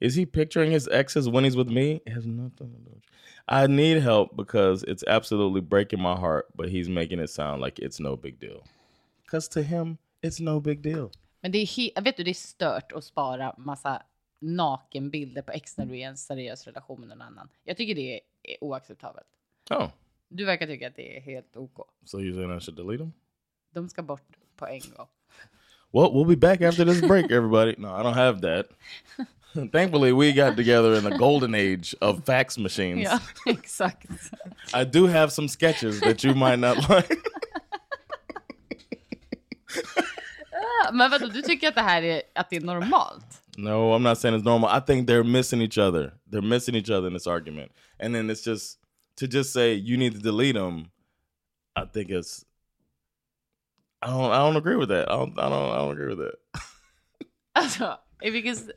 Is 0.00 0.14
he 0.14 0.24
picturing 0.26 0.70
his 0.70 0.86
exes 0.86 1.28
when 1.28 1.42
he's 1.42 1.56
with 1.56 1.68
me? 1.68 2.00
It 2.06 2.12
has 2.12 2.24
nothing 2.24 2.70
to 2.70 2.78
do. 2.78 2.90
with- 2.94 3.02
I 3.48 3.66
need 3.66 4.00
help 4.00 4.36
because 4.36 4.84
it's 4.84 5.02
absolutely 5.08 5.60
breaking 5.60 6.00
my 6.00 6.14
heart, 6.14 6.46
but 6.54 6.68
he's 6.68 6.88
making 6.88 7.18
it 7.18 7.30
sound 7.30 7.60
like 7.60 7.80
it's 7.80 7.98
no 7.98 8.14
big 8.16 8.38
deal. 8.38 8.62
Because 9.24 9.48
to 9.48 9.62
him, 9.64 9.98
it's 10.22 10.38
no 10.38 10.60
big 10.60 10.82
deal. 10.82 11.10
Men 11.40 11.52
det 11.52 11.58
är, 11.58 12.00
vet 12.00 12.16
du, 12.16 12.22
det 12.24 12.30
är 12.30 12.34
stört 12.34 12.92
att 12.92 13.04
spara 13.04 13.54
massa 13.58 14.02
nakenbilder 14.40 15.42
på 15.42 15.52
ex 15.52 15.76
när 15.76 15.86
du 15.86 15.92
är 15.92 15.96
i 15.98 16.02
en 16.02 16.16
seriös 16.16 16.66
relation 16.66 17.00
med 17.00 17.08
någon 17.08 17.22
annan. 17.22 17.48
Jag 17.64 17.76
tycker 17.76 17.94
det 17.94 18.14
är, 18.14 18.20
oacceptabelt. 18.60 19.26
Oh, 19.70 19.88
Du 20.28 20.44
verkar 20.44 20.66
tycka 20.66 20.88
att 20.88 20.96
det 20.96 21.16
är 21.16 21.20
helt 21.20 21.56
OK. 21.56 21.76
so 22.04 22.18
you're 22.18 22.34
saying 22.34 22.56
I 22.56 22.60
should 22.60 22.76
delete 22.76 23.02
him? 23.02 23.12
De 23.74 23.88
ska 23.88 24.02
bort 24.02 24.36
på 24.56 24.66
en 24.66 24.80
gång. 24.96 25.06
Well, 25.92 26.10
we'll 26.12 26.26
be 26.28 26.36
back 26.36 26.60
after 26.60 26.84
this 26.84 27.00
break, 27.00 27.24
everybody. 27.30 27.74
No, 27.78 27.88
I 27.88 28.02
don't 28.02 28.14
have 28.14 28.40
that. 28.40 28.66
Thankfully, 29.72 30.12
we 30.12 30.32
got 30.32 30.56
together 30.56 30.94
in 30.98 31.04
the 31.04 31.16
golden 31.18 31.54
age 31.54 31.94
of 32.00 32.24
fax 32.26 32.58
machines. 32.58 33.02
Ja, 33.04 33.18
exakt. 33.52 34.06
I 34.74 34.84
do 34.84 35.06
have 35.06 35.30
some 35.30 35.48
sketches 35.48 36.00
that 36.00 36.24
you 36.24 36.34
might 36.34 36.58
not 36.58 36.76
like. 36.88 37.08
Men 40.92 41.10
vadå, 41.10 41.26
du 41.26 41.42
tycker 41.42 41.68
att 41.68 41.74
det 41.74 41.82
här 41.82 42.02
är, 42.02 42.22
att 42.34 42.50
det 42.50 42.56
är 42.56 42.60
normalt? 42.60 43.42
No, 43.56 43.94
I'm 43.94 44.02
not 44.02 44.18
saying 44.18 44.36
it's 44.36 44.44
normal. 44.44 44.70
I 44.78 44.80
think 44.80 45.08
they're 45.08 45.24
missing 45.24 45.62
each 45.62 45.78
other. 45.78 46.12
They're 46.30 46.48
missing 46.48 46.74
each 46.76 46.90
other 46.90 47.08
in 47.08 47.14
this 47.14 47.26
argument. 47.26 47.72
And 47.98 48.14
then 48.14 48.30
it's 48.30 48.44
just 48.46 48.78
to 49.16 49.26
just 49.26 49.52
say 49.52 49.74
you 49.74 49.96
need 49.96 50.12
to 50.14 50.20
delete 50.20 50.54
them. 50.54 50.90
I 51.76 51.84
think 51.92 52.10
it's. 52.10 52.44
I 54.00 54.06
don't. 54.06 54.30
I 54.30 54.38
don't 54.38 54.56
agree 54.56 54.76
with 54.76 54.88
that. 54.90 55.08
I 55.08 55.16
don't. 55.16 55.38
I 55.38 55.48
don't. 55.48 55.70
I 55.72 55.78
don't 55.78 55.92
agree 55.92 56.14
with 56.14 56.18
that. 56.18 56.62
Alltså, 57.54 57.98
because... 58.20 58.70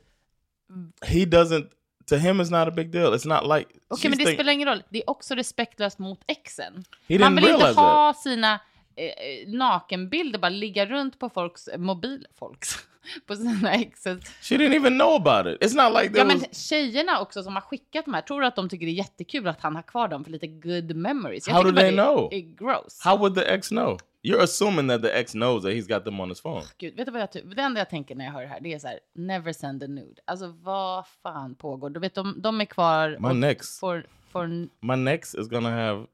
he 1.06 1.24
doesn't. 1.24 1.70
To 2.06 2.18
him, 2.18 2.40
it's 2.40 2.50
not 2.50 2.66
a 2.66 2.72
big 2.72 2.90
deal. 2.90 3.14
It's 3.14 3.24
not 3.24 3.46
like. 3.46 3.68
Okej, 3.88 4.10
men 4.10 4.18
she's 4.18 4.18
det 4.18 4.24
think- 4.24 4.36
spelar 4.36 4.52
ingen 4.52 4.68
roll. 4.68 4.82
Det 4.90 4.98
är 4.98 5.10
också 5.10 5.34
respektlöst 5.34 5.98
mot 5.98 6.20
exen. 6.26 6.84
Man 7.08 7.36
vill 7.36 7.44
inte 7.48 7.64
ha 7.64 8.14
sina 8.14 8.60
eh, 8.96 9.48
nakenbilder 9.48 10.38
bara 10.38 10.48
ligga 10.48 10.86
runt 10.86 11.18
på 11.18 11.28
folks 11.28 11.68
mobil... 11.76 12.26
Folks? 12.38 12.76
På 13.26 13.36
sina 13.36 13.74
exes. 13.74 14.24
She 14.42 14.56
didn't 14.56 14.74
even 14.74 14.98
know 14.98 15.14
about 15.14 15.46
it. 15.46 15.62
It's 15.62 15.76
not 15.76 16.02
like 16.02 16.18
Ja, 16.18 16.24
men 16.24 16.40
tjejerna 16.52 17.20
också 17.20 17.42
som 17.42 17.54
har 17.54 17.60
skickat 17.60 18.04
de 18.04 18.14
här, 18.14 18.22
tror 18.22 18.44
att 18.44 18.56
de 18.56 18.68
tycker 18.68 18.86
det 18.86 18.92
är 18.92 18.94
jättekul 18.94 19.48
att 19.48 19.60
han 19.60 19.74
har 19.74 19.82
kvar 19.82 20.08
dem 20.08 20.24
för 20.24 20.30
lite 20.30 20.46
good 20.46 20.96
memories? 20.96 21.48
How 21.48 21.62
tycker 21.62 21.72
do 21.72 21.80
they 21.80 21.90
det 21.90 21.96
know? 21.96 22.28
är 22.32 22.40
gross. 22.40 23.00
How 23.04 23.18
would 23.18 23.34
the 23.34 23.44
ex 23.44 23.68
know? 23.68 23.98
You're 24.22 24.42
assuming 24.42 24.88
that 24.88 25.02
the 25.02 25.18
ex 25.18 25.32
knows 25.32 25.62
that 25.62 25.72
he's 25.72 25.88
got 25.88 26.04
them 26.04 26.20
on 26.20 26.28
his 26.28 26.40
phone. 26.40 26.62
Gud, 26.78 26.96
vet 26.96 27.06
du 27.06 27.12
vad 27.12 27.20
jag 27.20 27.28
det 27.56 27.62
enda 27.62 27.80
jag 27.80 27.90
tänker 27.90 28.14
när 28.14 28.24
jag 28.24 28.32
hör 28.32 28.42
det 28.42 28.48
här, 28.48 28.60
det 28.60 28.74
är 28.74 28.78
så 28.78 28.88
här, 28.88 29.00
never 29.14 29.52
send 29.52 29.82
a 29.82 29.86
nude. 29.86 30.22
Alltså 30.24 30.54
vad 30.60 31.06
fan 31.22 31.54
pågår? 31.54 31.90
Du 31.90 32.00
vet, 32.00 32.14
de, 32.14 32.34
de 32.42 32.60
är 32.60 32.64
kvar 32.64 33.16
My 33.20 33.28
och 33.28 33.36
next, 33.36 33.80
får, 33.80 34.06
får 34.30 34.46
my 34.80 34.96
next 34.96 35.34
is 35.34 35.48
gonna 35.48 35.70
have 35.70 36.06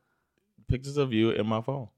pictures 0.68 0.96
of 0.96 1.12
you 1.12 1.40
in 1.40 1.48
my 1.48 1.62
phone. 1.62 1.88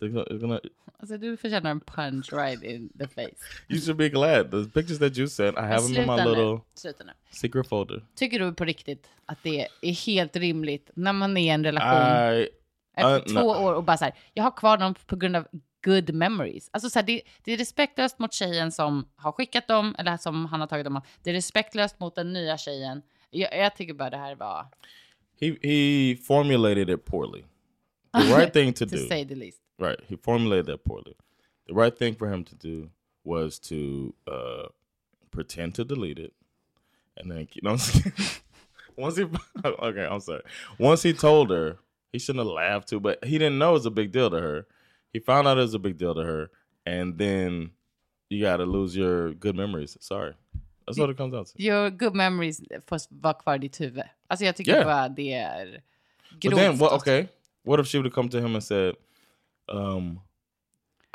They're 0.00 0.38
gonna, 0.38 0.60
Alltså 0.98 1.18
du 1.18 1.36
förtjänar 1.36 1.70
en 1.70 1.80
punch 1.80 2.32
right 2.32 2.62
in 2.62 2.88
the 2.98 3.08
face. 3.08 3.36
you 3.68 3.80
should 3.80 3.96
be 3.96 4.08
glad. 4.08 4.50
The 4.50 4.64
pictures 4.64 4.98
that 4.98 5.18
you 5.18 5.28
sent, 5.28 5.56
I 5.56 5.60
have 5.60 5.80
them 5.82 5.96
in 5.96 6.06
my 6.06 6.16
nu. 6.16 6.30
little 6.30 6.60
Sluta 6.74 7.04
nu. 7.04 7.12
secret 7.30 7.68
folder. 7.68 8.04
Tycker 8.14 8.38
du 8.38 8.52
på 8.52 8.64
riktigt 8.64 9.06
att 9.26 9.38
det 9.42 9.68
är 9.80 9.92
helt 9.92 10.36
rimligt 10.36 10.90
när 10.94 11.12
man 11.12 11.36
är 11.36 11.40
i 11.42 11.48
en 11.48 11.64
relation 11.64 12.32
I, 12.34 12.48
efter 12.96 13.18
uh, 13.18 13.40
två 13.40 13.54
no. 13.54 13.66
år 13.66 13.74
och 13.74 13.84
bara 13.84 13.96
så 13.96 14.04
här, 14.04 14.14
jag 14.34 14.44
har 14.44 14.50
kvar 14.50 14.76
dem 14.78 14.94
på 15.06 15.16
grund 15.16 15.36
av 15.36 15.46
good 15.84 16.14
memories. 16.14 16.68
Alltså 16.72 16.90
så 16.90 16.98
här, 16.98 17.06
det, 17.06 17.22
det 17.44 17.52
är 17.52 17.56
respektlöst 17.56 18.18
mot 18.18 18.32
tjejen 18.32 18.72
som 18.72 19.08
har 19.16 19.32
skickat 19.32 19.68
dem 19.68 19.94
eller 19.98 20.16
som 20.16 20.46
han 20.46 20.60
har 20.60 20.66
tagit 20.66 20.84
dem 20.84 20.96
av. 20.96 21.06
Det 21.22 21.30
är 21.30 21.34
respektlöst 21.34 22.00
mot 22.00 22.14
den 22.14 22.32
nya 22.32 22.58
tjejen. 22.58 23.02
Jag, 23.30 23.58
jag 23.58 23.76
tycker 23.76 23.94
bara 23.94 24.10
det 24.10 24.16
här 24.16 24.34
var 24.34 24.66
he 25.40 25.56
he 25.62 26.16
formulated 26.16 26.90
it 26.90 27.04
poorly. 27.04 27.44
The 28.12 28.34
right 28.34 28.52
thing 28.52 28.72
to 28.72 28.86
to 28.86 28.96
do. 28.96 29.08
say 29.08 29.24
the 29.24 29.34
least. 29.34 29.60
Right. 29.78 29.98
He 30.08 30.16
formulated 30.16 30.66
that 30.66 30.84
poorly. 30.84 31.16
The 31.66 31.74
right 31.74 31.96
thing 31.96 32.14
for 32.14 32.28
him 32.32 32.44
to 32.44 32.54
do 32.54 32.90
was 33.24 33.58
to 33.58 34.14
uh, 34.26 34.68
pretend 35.30 35.74
to 35.74 35.84
delete 35.84 36.18
it, 36.18 36.32
and 37.16 37.30
then 37.30 37.48
you 37.52 37.60
know. 37.64 37.76
once 38.96 39.16
he 39.16 39.24
okay, 39.64 40.06
I'm 40.10 40.20
sorry. 40.20 40.42
Once 40.78 41.02
he 41.02 41.12
told 41.12 41.50
her, 41.50 41.76
he 42.12 42.18
shouldn't 42.18 42.46
have 42.46 42.54
laughed 42.54 42.88
too, 42.88 43.00
but 43.00 43.22
he 43.24 43.38
didn't 43.38 43.58
know 43.58 43.70
it 43.70 43.72
was 43.74 43.86
a 43.86 43.90
big 43.90 44.12
deal 44.12 44.30
to 44.30 44.40
her. 44.40 44.66
He 45.12 45.18
found 45.20 45.48
out 45.48 45.58
it 45.58 45.62
was 45.62 45.74
a 45.74 45.78
big 45.78 45.98
deal 45.98 46.14
to 46.14 46.22
her, 46.22 46.50
and 46.86 47.18
then 47.18 47.70
you 48.30 48.40
got 48.42 48.58
to 48.58 48.64
lose 48.64 48.96
your 48.96 49.32
good 49.34 49.56
memories. 49.56 49.96
Sorry, 50.00 50.34
that's 50.86 50.98
what 50.98 51.10
it 51.10 51.16
comes 51.16 51.32
down 51.32 51.44
to. 51.44 51.52
Your 51.62 51.90
good 51.90 52.14
memories 52.14 52.62
får 52.86 53.00
vara 53.10 53.34
kvar 53.34 53.54
i 53.54 53.58
ditt 53.58 53.76
huvud. 53.80 54.04
Alltså 54.28 54.44
jag 54.44 54.56
tycker 54.56 54.72
Yeah. 54.72 54.84
bara 54.86 55.08
det 55.08 55.32
är 55.32 55.82
But 56.32 56.40
grovt. 56.42 56.56
then, 56.56 56.78
what? 56.78 56.92
Okay, 56.92 57.28
what 57.64 57.80
if 57.80 57.86
she 57.88 57.98
would 57.98 58.06
have 58.06 58.14
come 58.14 58.28
to 58.28 58.38
him 58.38 58.54
and 58.54 58.62
said, 58.64 58.94
um, 59.68 60.20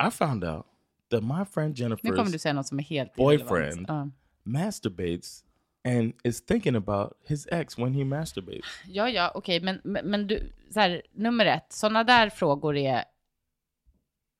"I 0.08 0.10
found 0.10 0.44
out 0.44 0.66
that 1.10 1.22
my 1.22 1.44
friend 1.44 1.78
Nu 1.78 1.96
kommer 1.96 2.24
Jennifer's 2.24 2.38
säga 2.38 2.52
något 2.52 2.66
som 2.66 2.78
är 2.78 2.82
helt 2.82 3.14
boyfriend 3.14 3.80
irrelevant. 3.80 3.88
Ja. 3.88 4.10
masturbates 4.42 5.44
and 5.84 6.12
is 6.24 6.44
thinking 6.44 6.76
about 6.76 7.12
his 7.26 7.46
ex 7.46 7.78
when 7.78 7.94
he 7.94 8.04
masturbates." 8.04 8.66
Ja, 8.86 9.08
ja, 9.08 9.32
okej, 9.34 9.60
men, 9.60 9.80
men, 9.84 10.10
men 10.10 10.26
du, 10.26 10.52
så 10.70 10.80
här, 10.80 11.02
nummer 11.12 11.46
ett, 11.46 11.72
sådana 11.72 12.04
där 12.04 12.30
frågor 12.30 12.76
är, 12.76 13.04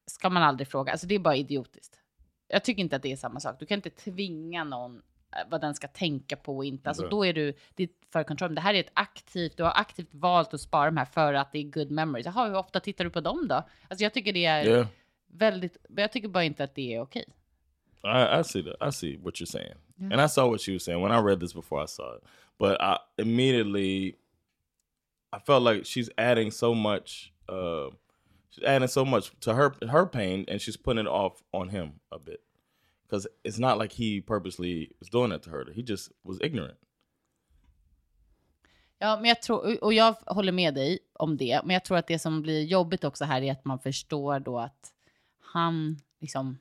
ska 0.06 0.30
man 0.30 0.42
aldrig 0.42 0.68
fråga. 0.68 0.92
Alltså 0.92 1.06
det 1.06 1.14
är 1.14 1.18
bara 1.18 1.36
idiotiskt. 1.36 1.98
Jag 2.48 2.64
tycker 2.64 2.80
inte 2.82 2.96
att 2.96 3.02
det 3.02 3.12
är 3.12 3.16
samma 3.16 3.40
sak. 3.40 3.56
Du 3.58 3.66
kan 3.66 3.78
inte 3.78 3.90
tvinga 3.90 4.64
någon 4.64 5.02
vad 5.50 5.60
den 5.60 5.74
ska 5.74 5.88
tänka 5.88 6.36
på 6.36 6.56
och 6.56 6.64
inte. 6.64 6.88
Alltså 6.88 7.02
Nej. 7.02 7.10
då 7.10 7.26
är 7.26 7.32
du, 7.32 7.54
det 7.74 7.82
är 7.82 7.88
för 8.12 8.24
kontroll. 8.24 8.54
Det 8.54 8.60
här 8.60 8.74
är 8.74 8.80
ett 8.80 8.92
aktivt, 8.94 9.56
du 9.56 9.62
har 9.62 9.72
aktivt 9.74 10.14
valt 10.14 10.54
att 10.54 10.60
spara 10.60 10.84
de 10.84 10.96
här 10.96 11.04
för 11.04 11.34
att 11.34 11.52
det 11.52 11.58
är 11.58 11.62
good 11.62 11.90
memories. 11.90 12.26
Jaha, 12.26 12.48
hur 12.48 12.56
ofta 12.56 12.80
tittar 12.80 13.04
du 13.04 13.10
på 13.10 13.20
dem 13.20 13.48
då? 13.48 13.54
Alltså 13.54 14.02
jag 14.02 14.14
tycker 14.14 14.32
det 14.32 14.44
är 14.44 14.64
Yeah, 14.64 14.86
väldigt, 15.26 15.76
jag 15.96 16.12
tycker 16.12 16.28
bara 16.28 16.44
inte 16.44 16.64
att 16.64 16.74
det 16.74 16.94
är 16.94 17.00
okej. 17.00 17.24
I, 18.04 18.40
I 18.40 18.44
see 18.44 18.62
that. 18.62 18.88
I 18.88 18.92
see 18.92 19.16
what 19.22 19.34
you're 19.34 19.46
saying, 19.46 19.74
and 19.98 20.20
I 20.20 20.28
saw 20.28 20.50
what 20.50 20.60
she 20.60 20.72
was 20.72 20.84
saying 20.84 21.02
when 21.02 21.12
I 21.12 21.20
read 21.20 21.40
this 21.40 21.54
before 21.54 21.84
I 21.84 21.86
saw 21.86 22.16
it. 22.16 22.24
But 22.58 22.80
I 22.80 22.96
immediately, 23.16 24.16
I 25.32 25.38
felt 25.46 25.62
like 25.62 25.84
she's 25.84 26.10
adding 26.18 26.50
so 26.50 26.74
much. 26.74 27.32
Uh, 27.48 27.90
she's 28.50 28.64
adding 28.64 28.88
so 28.88 29.04
much 29.04 29.30
to 29.40 29.54
her 29.54 29.74
her 29.88 30.06
pain, 30.06 30.44
and 30.48 30.60
she's 30.60 30.76
putting 30.76 31.06
it 31.06 31.08
off 31.08 31.42
on 31.52 31.68
him 31.68 32.00
a 32.10 32.18
bit 32.18 32.40
because 33.12 33.28
it's 33.44 33.58
not 33.58 33.78
like 33.78 33.92
he 33.92 34.20
purposely 34.20 34.90
was 34.98 35.10
doing 35.10 35.30
that 35.30 35.42
to 35.42 35.50
her. 35.50 35.66
He 35.74 35.82
just 35.82 36.12
was 36.22 36.40
ignorant. 36.40 36.78
Ja, 38.98 39.16
men 39.16 39.28
jag 39.28 39.42
tror, 39.42 39.84
och 39.84 39.92
jag 39.92 40.12
håller 40.26 40.52
med 40.52 40.74
dig 40.74 40.98
om 41.12 41.36
det, 41.36 41.60
men 41.64 41.74
jag 41.74 41.84
tror 41.84 41.98
att 41.98 42.06
det 42.06 42.18
som 42.18 42.42
blir 42.42 42.62
jobbigt 42.64 43.04
också 43.04 43.24
här 43.24 43.42
är 43.42 43.52
att 43.52 43.64
man 43.64 43.78
förstår 43.78 44.40
då 44.40 44.58
att 44.58 44.92
han 45.40 45.98
liksom... 46.20 46.58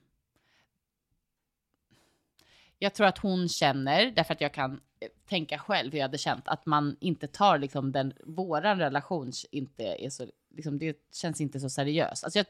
Jag 2.79 2.93
tror 2.93 3.07
att 3.07 3.17
hon 3.17 3.49
känner, 3.49 4.11
därför 4.11 4.33
att 4.33 4.41
jag 4.41 4.53
kan 4.53 4.71
eh, 4.99 5.07
tänka 5.27 5.59
själv 5.59 5.91
hur 5.91 5.99
jag 5.99 6.03
hade 6.03 6.17
känt, 6.17 6.47
att 6.47 6.65
man 6.65 6.97
inte 6.99 7.27
tar 7.27 7.57
liksom 7.59 7.91
den, 7.91 8.13
våran 8.23 8.79
relation 8.79 9.31
inte 9.51 9.83
är 9.83 10.09
så, 10.09 10.27
liksom 10.55 10.79
det 10.79 10.97
känns 11.13 11.41
inte 11.41 11.59
så 11.59 11.69
seriöst. 11.69 12.23
Alltså 12.23 12.39
jag, 12.39 12.45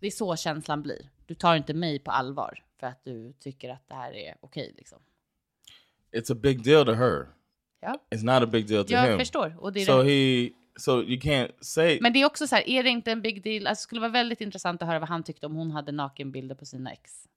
det 0.00 0.06
är 0.06 0.10
så 0.10 0.36
känslan 0.36 0.82
blir. 0.82 1.10
Du 1.26 1.34
tar 1.34 1.56
inte 1.56 1.74
mig 1.74 1.98
på 1.98 2.10
allvar 2.10 2.65
för 2.80 2.86
att 2.86 3.04
du 3.04 3.32
tycker 3.32 3.70
att 3.70 3.88
det 3.88 3.94
här 3.94 4.12
är 4.12 4.34
okej 4.40 4.72
liksom. 4.76 4.98
It's 6.12 6.32
a 6.32 6.34
big 6.42 6.64
deal 6.64 6.86
to 6.86 6.92
her. 6.92 7.26
Ja, 7.80 7.98
It's 8.10 8.24
not 8.24 8.42
a 8.42 8.46
big 8.52 8.68
deal 8.68 8.84
to 8.84 8.92
jag 8.92 9.08
him. 9.08 9.18
förstår. 9.18 9.56
Och 9.58 9.72
det 9.72 9.80
är 9.80 9.84
So 9.86 10.02
det. 10.02 10.10
he, 10.10 10.50
so 10.78 11.02
you 11.02 11.20
can't 11.20 11.50
say. 11.60 11.98
Men 12.00 12.12
det 12.12 12.20
är 12.22 12.26
också 12.26 12.46
så 12.46 12.54
här, 12.56 12.68
är 12.68 12.82
det 12.82 12.88
inte 12.90 13.12
en 13.12 13.22
big 13.22 13.42
deal? 13.42 13.66
Alltså, 13.66 13.80
det 13.82 13.84
skulle 13.84 14.00
vara 14.00 14.10
väldigt 14.12 14.40
intressant 14.40 14.82
att 14.82 14.88
höra 14.88 14.98
vad 14.98 15.08
han 15.08 15.22
tyckte 15.22 15.46
om 15.46 15.54
hon 15.54 15.70
hade 15.70 15.92
nakenbilder 15.92 16.54
på 16.54 16.64
sina 16.66 16.92
ex. 16.92 17.28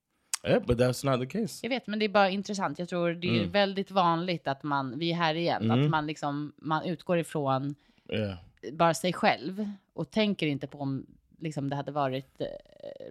yeah, 0.47 0.63
but 0.65 0.77
that's 0.77 1.05
not 1.11 1.29
the 1.29 1.39
case. 1.39 1.59
Jag 1.65 1.69
vet, 1.69 1.87
men 1.87 1.99
det 1.99 2.05
är 2.05 2.09
bara 2.09 2.29
intressant. 2.29 2.79
Jag 2.79 2.89
tror 2.89 3.13
det 3.13 3.27
är 3.27 3.39
Mm. 3.39 3.51
väldigt 3.51 3.91
vanligt 3.91 4.47
att 4.47 4.63
man, 4.63 4.99
vi 4.99 5.11
är 5.11 5.15
här 5.15 5.35
igen, 5.35 5.63
Mm. 5.63 5.83
att 5.83 5.89
man 5.89 6.07
liksom, 6.07 6.53
man 6.57 6.85
utgår 6.85 7.17
ifrån 7.19 7.75
Yeah. 8.13 8.37
bara 8.73 8.93
sig 8.93 9.13
själv 9.13 9.69
och 9.93 10.11
tänker 10.11 10.47
inte 10.47 10.67
på 10.67 10.79
om 10.79 11.05
liksom 11.37 11.69
det 11.69 11.75
hade 11.75 11.91
varit 11.91 12.41
eh, 12.41 12.47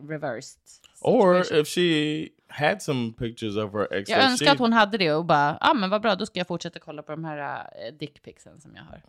reversed. 0.09 0.59
Or 1.01 1.42
situation. 1.42 1.61
if 1.61 1.68
she 1.68 2.29
had 2.48 2.83
some 2.83 3.12
pictures 3.18 3.57
of 3.57 3.72
her 3.72 3.92
ex. 3.92 4.11
Jag 4.11 4.24
önskar 4.24 4.46
she- 4.46 4.53
att 4.53 4.59
hon 4.59 4.72
hade 4.72 4.98
det 4.98 5.12
och 5.12 5.24
bara, 5.24 5.59
ja 5.61 5.70
ah, 5.70 5.74
men 5.74 5.90
vad 5.90 6.03
bra, 6.03 6.14
då 6.16 6.27
ska 6.27 6.40
jag 6.40 6.46
fortsätta 6.46 6.79
kolla 6.79 7.03
på 7.03 7.12
de 7.12 7.24
här 7.24 7.61
uh, 7.88 7.98
dickpicsen 7.98 8.61
som 8.61 8.77
jag 8.77 8.83
har. 8.83 9.03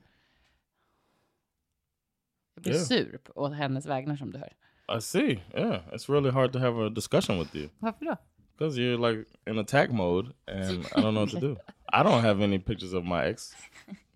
Jag 2.55 2.63
blir 2.63 2.73
Yeah. 2.73 2.85
sur 2.85 3.17
på 3.17 3.47
hennes 3.47 3.85
vägnar 3.85 4.15
som 4.15 4.31
du 4.31 4.37
hör. 4.39 4.53
I 4.97 5.01
see. 5.01 5.39
Yeah, 5.53 5.81
it's 5.93 6.09
really 6.13 6.31
hard 6.31 6.53
to 6.53 6.59
have 6.59 6.85
a 6.85 6.89
discussion 6.89 7.39
with 7.39 7.55
you 7.55 7.69
Varför 7.79 8.05
då? 8.05 8.15
because 8.57 8.77
you're 8.81 8.97
like 9.11 9.29
in 9.47 9.59
attack 9.59 9.91
mode, 9.91 10.33
and 10.47 10.85
I 10.85 11.01
don't 11.01 11.13
know 11.13 11.21
what 11.21 11.29
to 11.29 11.39
do. 11.39 11.55
I 11.93 12.03
don't 12.03 12.21
have 12.21 12.43
any 12.43 12.59
pictures 12.59 12.93
of 12.93 13.03
my 13.05 13.23
ex 13.25 13.55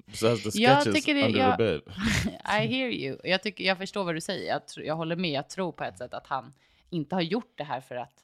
besides 0.05 0.53
the 0.53 0.61
Jag 0.61 0.83
tycker 0.93 1.13
det- 1.13 1.25
under 1.25 1.39
jag- 1.39 1.57
the 1.57 1.63
bed. 1.63 1.81
I 2.63 2.67
hear 2.67 2.89
you. 2.89 3.17
Jag, 3.23 3.43
tycker, 3.43 3.63
jag 3.63 3.77
förstår 3.77 4.03
vad 4.03 4.15
du 4.15 4.21
säger. 4.21 4.47
Jag, 4.49 4.61
jag 4.85 4.95
håller 4.95 5.15
med. 5.15 5.31
Jag 5.31 5.49
tror 5.49 5.71
på 5.71 5.83
ett 5.83 5.97
sätt 5.97 6.13
att 6.13 6.27
han 6.27 6.53
inte 6.89 7.15
har 7.15 7.21
gjort 7.21 7.51
det 7.55 7.63
här 7.63 7.81
för 7.81 7.95
att... 7.95 8.19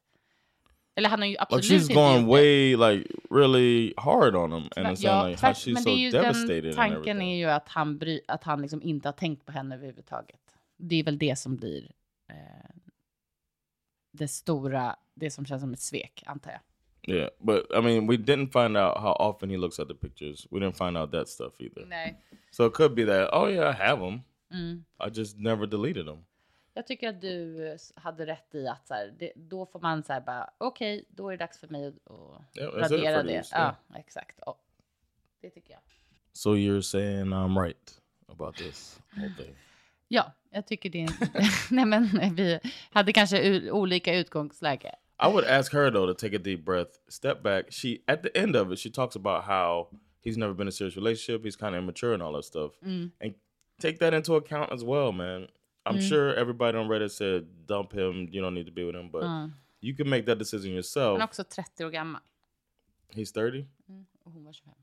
Eller 0.96 1.10
han 1.10 1.20
har 1.20 1.26
ju 1.26 1.32
Like 1.32 1.42
absolut 1.50 1.82
she's 1.82 1.82
inte 1.82 1.94
going 1.94 2.28
way 2.28 2.76
like 2.78 3.10
really 3.32 3.94
hard 3.98 4.36
on 4.36 4.52
him, 4.54 4.64
and 4.76 4.88
it's 4.88 5.00
Ja, 5.04 5.28
like 5.28 5.46
how 5.46 5.54
she's 5.54 5.74
men 5.74 5.84
so 5.84 5.90
ju 5.90 6.12
devastated 6.12 6.64
den 6.64 6.74
tanken 6.76 7.22
är 7.22 7.38
ju 7.38 7.46
att 7.46 7.68
han, 7.70 7.98
bry, 7.98 8.22
att 8.28 8.44
han 8.44 8.62
liksom 8.62 8.82
inte 8.82 9.08
har 9.08 9.14
tänkt 9.14 9.46
på 9.46 9.52
henne 9.52 9.76
överhuvudtaget. 9.76 10.40
Det 10.78 10.96
är 11.00 11.04
väl 11.04 11.18
det 11.18 11.36
som 11.40 11.56
blir 11.56 11.92
eh, 12.30 12.36
det 14.12 14.28
stora, 14.28 14.96
det 15.14 15.32
som 15.32 15.46
känns 15.46 15.62
som 15.62 15.74
ett 15.74 15.80
svek, 15.82 16.24
antar 16.26 16.52
jag. 16.52 16.60
Yeah, 17.10 17.30
but 17.40 17.66
I 17.74 17.82
mean, 17.82 18.08
we 18.08 18.18
didn't 18.18 18.52
find 18.52 18.78
out 18.78 18.98
how 18.98 19.14
often 19.20 19.50
he 19.50 19.58
looks 19.58 19.80
at 19.80 19.88
the 19.88 19.94
pictures. 19.96 20.48
We 20.52 20.60
didn't 20.60 20.78
find 20.78 20.98
out 20.98 21.12
that 21.12 21.28
stuff 21.30 21.54
either. 21.60 21.86
Nej. 21.88 22.16
So 22.52 22.66
it 22.66 22.74
could 22.74 22.96
be 22.96 23.06
that, 23.06 23.30
oh 23.34 23.48
yeah, 23.48 23.70
I 23.70 23.74
have 23.74 24.00
them. 24.00 24.22
Mm. 24.54 24.84
I 25.00 25.10
just 25.10 25.38
never 25.38 25.68
deleted 25.68 26.06
them. 26.06 26.26
Jag 26.74 26.88
tycker 26.88 27.10
att 27.10 27.22
du 27.22 27.68
eh, 27.68 27.78
hade 27.96 28.26
rätt 28.26 28.56
i 28.56 28.68
att 28.68 28.88
så 28.88 28.94
här, 28.94 29.14
det, 29.20 29.32
då 29.36 29.66
får 29.66 29.80
man 29.80 30.04
så 30.04 30.14
här 30.14 30.22
bara, 30.22 30.50
okej, 30.58 31.06
då 31.10 31.28
är 31.28 31.32
det 31.32 31.38
dags 31.38 31.60
för 31.60 31.68
mig 31.68 31.88
att 31.88 31.94
Yeah, 32.58 32.74
radera 32.74 33.24
det. 33.24 33.30
these, 33.42 33.56
Ja, 33.56 33.60
yeah. 33.60 33.76
exakt. 34.00 34.40
Ja. 34.46 34.58
Det 35.42 35.50
tycker 35.50 35.72
jag. 35.72 35.82
So 36.34 36.50
you're 36.56 36.82
saying 36.82 37.26
I'm 37.34 37.62
right 37.64 38.02
about 38.28 38.56
this 38.56 39.00
whole 39.16 39.34
thing? 39.38 39.56
Ja, 40.08 40.32
jag 40.50 40.68
tycker 40.68 40.90
det 40.90 41.04
är... 41.04 41.10
Nej, 41.74 41.86
men 41.86 42.36
vi 42.36 42.60
hade 42.92 43.14
kanske 43.14 43.72
olika 43.72 44.16
utgångsläge. 44.16 44.96
I 45.20 45.28
would 45.28 45.44
ask 45.46 45.72
her 45.74 45.92
though 45.92 46.06
to 46.06 46.14
take 46.14 46.34
a 46.36 46.40
deep 46.40 46.64
breath, 46.66 47.00
step 47.10 47.42
back. 47.44 47.72
She 47.72 48.02
at 48.08 48.24
the 48.24 48.30
end 48.38 48.56
of 48.56 48.72
it, 48.72 48.80
she 48.80 48.90
talks 48.90 49.16
about 49.16 49.44
how 49.44 49.88
he's 50.22 50.38
never 50.38 50.54
been 50.54 50.64
in 50.68 50.70
a 50.70 50.72
serious 50.72 50.96
relationship, 50.96 51.44
he's 51.44 51.56
kind 51.58 51.76
of 51.76 51.84
immature 51.84 52.14
and 52.14 52.24
all 52.24 52.34
that 52.34 52.46
stuff, 52.46 52.72
Mm. 52.82 53.12
and 53.22 53.34
take 53.80 53.98
that 54.00 54.14
into 54.14 54.36
account 54.36 54.72
as 54.72 54.84
well, 54.84 55.12
man. 55.12 55.48
I'm 55.86 55.96
Mm. 55.98 56.10
sure 56.10 56.36
everybody 56.36 56.78
on 56.78 56.88
Reddit 56.88 57.10
said 57.12 57.44
dump 57.68 57.94
him, 57.94 58.30
you 58.34 58.42
don't 58.42 58.54
need 58.54 58.66
to 58.68 58.72
be 58.74 58.84
with 58.84 58.96
him, 58.98 59.12
but 59.12 59.24
Mm. 59.24 59.52
you 59.82 59.96
can 59.98 60.10
make 60.10 60.24
that 60.26 60.40
decision 60.40 60.72
yourself. 60.74 61.12
Han 61.12 61.22
är 61.22 61.26
också 61.26 61.44
30 61.44 61.86
år 61.86 61.90
gammal. 61.90 62.22
He's 63.14 63.34
30. 63.34 63.66
Och 64.24 64.32
hon 64.32 64.44
var 64.46 64.54
25. 64.54 64.74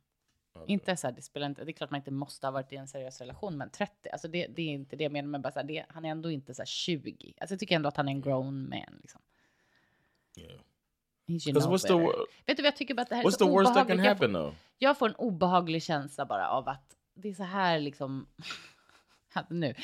Inte 0.66 0.96
så 0.96 1.06
här, 1.06 1.14
det 1.14 1.22
spelar 1.22 1.46
inte, 1.46 1.64
det 1.64 1.70
är 1.70 1.72
klart 1.72 1.90
man 1.90 1.98
inte 2.00 2.10
måste 2.10 2.46
ha 2.46 2.50
varit 2.52 2.72
i 2.72 2.76
en 2.76 2.88
seriös 2.88 3.20
relation, 3.20 3.56
men 3.58 3.70
30, 3.70 4.08
alltså 4.12 4.28
det, 4.28 4.46
det 4.46 4.62
är 4.62 4.66
inte 4.72 4.96
det 4.96 5.02
jag 5.04 5.12
menar, 5.12 5.28
men 5.28 5.42
bara 5.42 5.52
så 5.52 5.58
här, 5.60 5.66
det, 5.66 5.84
han 5.88 6.04
är 6.04 6.08
ändå 6.10 6.30
inte 6.30 6.54
så 6.54 6.62
här 6.62 6.66
20. 6.66 7.34
Alltså 7.40 7.52
jag 7.54 7.60
tycker 7.60 7.76
ändå 7.76 7.88
att 7.88 7.96
han 7.96 8.08
är 8.08 8.12
en 8.12 8.20
grown 8.20 8.68
man 8.68 8.98
liksom. 9.00 9.20
Yeah. 10.36 10.60
What's 11.28 11.86
the 11.86 11.94
Vet 12.46 12.56
du 12.56 12.62
vad 12.62 12.66
jag 12.66 12.76
tycker 12.76 13.00
att 13.00 13.08
det 13.08 13.14
här 13.14 13.22
är 13.22 13.28
What's 13.28 13.38
the 13.38 13.44
worst 13.44 13.74
that 13.74 13.88
can 13.88 13.98
happen 13.98 14.32
får- 14.32 14.38
though? 14.38 14.54
Jag 14.78 14.98
får 14.98 15.08
en 15.08 15.14
obehaglig 15.14 15.82
känsla 15.82 16.26
bara 16.26 16.48
av 16.48 16.68
att 16.68 16.96
det 17.14 17.28
är 17.28 17.34
så 17.34 17.42
här 17.42 17.80
liksom, 17.80 18.26
att 19.34 19.50
nu, 19.50 19.74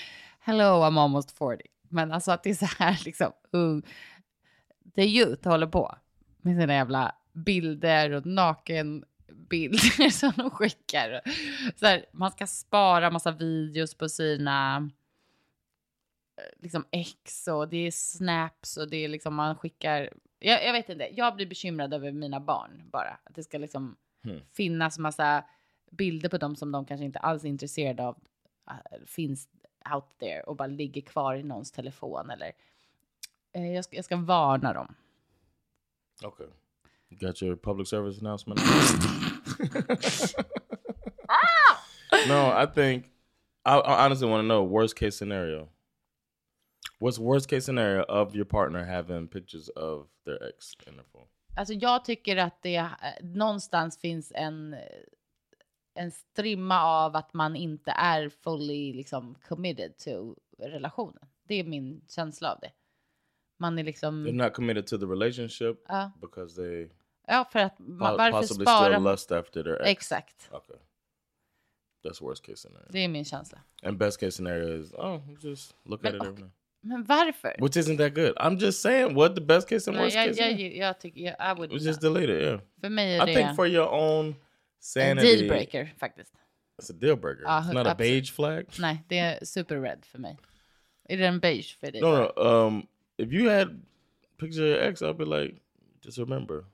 hello 0.41 0.65
I'm 0.65 1.01
almost 1.01 1.39
40. 1.39 1.63
Men 1.89 2.13
alltså 2.13 2.33
att 2.33 2.43
det 2.43 2.51
är 2.51 2.55
så 2.55 2.67
här 2.79 3.01
liksom, 3.05 3.33
ung, 3.51 3.83
the 4.95 5.03
youth 5.03 5.49
håller 5.49 5.67
på 5.67 5.97
med 6.39 6.57
sina 6.57 6.75
jävla 6.75 7.15
bilder 7.33 8.11
och 8.11 8.27
nakenbilder 8.27 10.11
som 10.11 10.33
de 10.37 10.51
skickar. 10.51 11.21
Så 11.77 11.87
här, 11.87 12.07
man 12.13 12.31
ska 12.31 12.47
spara 12.47 13.11
massa 13.11 13.31
videos 13.31 13.95
på 13.95 14.09
sina 14.09 14.91
eh, 16.37 16.63
liksom 16.63 16.85
ex 16.91 17.49
och 17.49 17.69
det 17.69 17.87
är 17.87 17.91
snaps 17.91 18.77
och 18.77 18.91
det 18.91 18.97
är 18.97 19.09
liksom 19.09 19.35
man 19.35 19.57
skickar. 19.57 20.13
Jag, 20.45 20.65
jag 20.65 20.73
vet 20.73 20.89
inte, 20.89 21.09
jag 21.13 21.37
blir 21.37 21.47
bekymrad 21.47 21.95
över 21.95 22.13
mina 22.13 22.41
barn 22.41 22.83
bara. 22.93 23.19
Att 23.25 23.35
det 23.35 23.43
ska 23.45 23.59
liksom 23.59 23.97
Hmm. 24.25 24.41
finnas 24.53 24.99
massa 24.99 25.45
bilder 25.91 26.29
på 26.29 26.39
dem 26.39 26.57
som 26.57 26.73
de 26.73 26.87
kanske 26.87 27.05
inte 27.05 27.19
alls 27.19 27.45
är 27.45 27.49
intresserade 27.49 28.07
av. 28.07 28.19
äh, 28.71 28.77
finns 29.07 29.49
out 29.95 30.19
there 30.19 30.41
och 30.43 30.57
bara 30.57 30.67
ligger 30.67 31.01
kvar 31.03 31.35
i 31.35 31.43
någons 31.43 31.73
telefon 31.73 32.31
eller. 32.31 32.53
Eh, 33.53 33.73
jag, 33.73 33.85
ska, 33.85 33.97
jag 33.97 34.05
ska 34.05 34.17
varna 34.17 34.73
dem. 34.73 34.95
Okay. 36.25 36.47
Got 37.11 37.43
your 37.43 37.57
public 37.57 37.89
service 37.89 38.19
announcement? 38.21 38.61
no, 42.29 42.63
I 42.63 42.67
think 42.75 43.07
I, 43.65 43.79
I 43.79 44.05
honestly 44.05 44.29
want 44.29 44.45
to 44.45 44.49
know 44.49 44.71
worst 44.71 44.97
case 44.97 45.17
scenario. 45.19 45.69
What's 47.03 47.19
worst 47.19 47.49
case 47.49 47.65
scenario 47.65 48.03
of 48.03 48.37
your 48.37 48.45
partner 48.45 48.85
having 48.85 49.29
pictures 49.29 49.69
of 49.69 50.07
their 50.25 50.49
ex 50.49 50.77
in 50.87 50.95
their 50.95 51.05
phone? 51.13 51.27
Alltså 51.57 51.75
jag 51.75 52.05
tycker 52.05 52.37
att 52.37 52.63
det 52.63 52.77
eh, 52.77 52.89
någonstans 53.23 53.99
finns 53.99 54.33
en, 54.35 54.77
en 55.95 56.11
strimma 56.11 56.83
av 56.83 57.17
att 57.17 57.35
man 57.35 57.57
inte 57.57 57.91
är 57.91 58.29
fully 58.29 58.93
liksom 58.93 59.35
committed 59.49 59.99
to 59.99 60.37
relationen. 60.59 61.29
Det 61.45 61.55
är 61.55 61.65
min 61.65 62.01
känsla 62.09 62.53
av 62.53 62.59
det. 62.61 62.71
Man 63.59 63.79
är 63.79 63.85
liksom, 63.85 64.27
They're 64.27 64.45
not 64.45 64.55
committed 64.55 64.87
to 64.87 64.99
the 64.99 65.07
relationship 65.07 65.85
ja, 65.89 66.13
because 66.21 66.57
they 66.57 66.89
ja 67.27 67.49
för 67.53 67.59
att 67.59 67.79
man, 67.79 68.17
varför 68.17 68.39
possibly 68.41 68.65
spara? 68.65 68.99
lust 68.99 69.33
after 69.33 69.63
their 69.63 69.81
ex. 69.83 69.91
Exakt, 69.91 70.51
Okay. 70.53 70.77
That's 72.05 72.23
worst 72.29 72.47
case 72.47 72.57
scenario. 72.57 72.89
det 72.91 72.99
är 72.99 73.09
min 73.09 73.25
känsla. 73.25 73.59
And 73.83 73.99
best 73.99 74.21
case 74.21 74.33
scenario 74.33 74.81
is 74.81 74.93
oh, 74.93 75.21
just 75.41 75.75
look 75.85 76.05
at 76.05 76.13
Men 76.13 76.23
it 76.23 76.29
every. 76.29 76.51
Men 76.83 77.05
varför? 77.09 77.55
Which 77.59 77.77
isn't 77.77 77.97
that 77.97 78.15
good. 78.15 78.33
I'm 78.37 78.59
just 78.59 78.83
saying 78.83 79.15
what 79.15 79.35
the 79.35 79.41
best 79.41 79.69
case 79.69 79.91
and 79.91 79.99
worst 79.99 80.17
jag, 80.17 80.29
case. 80.29 80.41
jag, 80.41 80.51
scenario. 80.51 80.77
jag, 80.77 81.01
tycker, 81.01 81.21
jag, 81.21 81.35
I 81.41 81.59
would 81.59 81.73
just 81.73 82.01
delete 82.01 82.31
it. 82.31 82.43
Yeah. 82.43 82.61
För 82.81 82.89
mig 82.89 83.17
är 83.17 83.29
I 83.29 83.35
think 83.35 83.57
for 83.57 83.67
your 83.67 83.89
own 83.89 84.27
en 84.27 84.35
sanity, 84.81 85.37
dealbreaker 85.37 85.95
faktiskt. 85.99 86.33
it's 86.79 86.91
a 86.91 86.93
deal 86.93 87.17
breaker. 87.17 87.45
Ah, 87.47 87.61
it's 87.61 87.75
not 87.75 87.87
a 87.87 87.91
absolut. 87.91 87.99
beige 87.99 88.33
flag. 88.33 88.65
Nej, 88.79 89.05
det 89.09 89.19
är 89.19 89.45
super 89.45 89.81
red 89.81 90.05
för 90.05 90.19
mig. 90.19 90.39
Är 91.09 91.17
det 91.17 91.27
en 91.27 91.41
beige 91.41 91.77
för 91.81 91.93
dig? 91.93 92.01
No, 92.01 92.07
no. 92.07 92.43
Um, 92.43 92.87
if 93.17 93.33
you 93.33 93.51
had 93.51 93.83
picture 94.39 94.63
of 94.63 94.69
your 94.69 94.79
ex, 94.79 95.03
I'd 95.03 95.17
be 95.17 95.25
like, 95.25 95.55
just 96.05 96.19
remember 96.19 96.65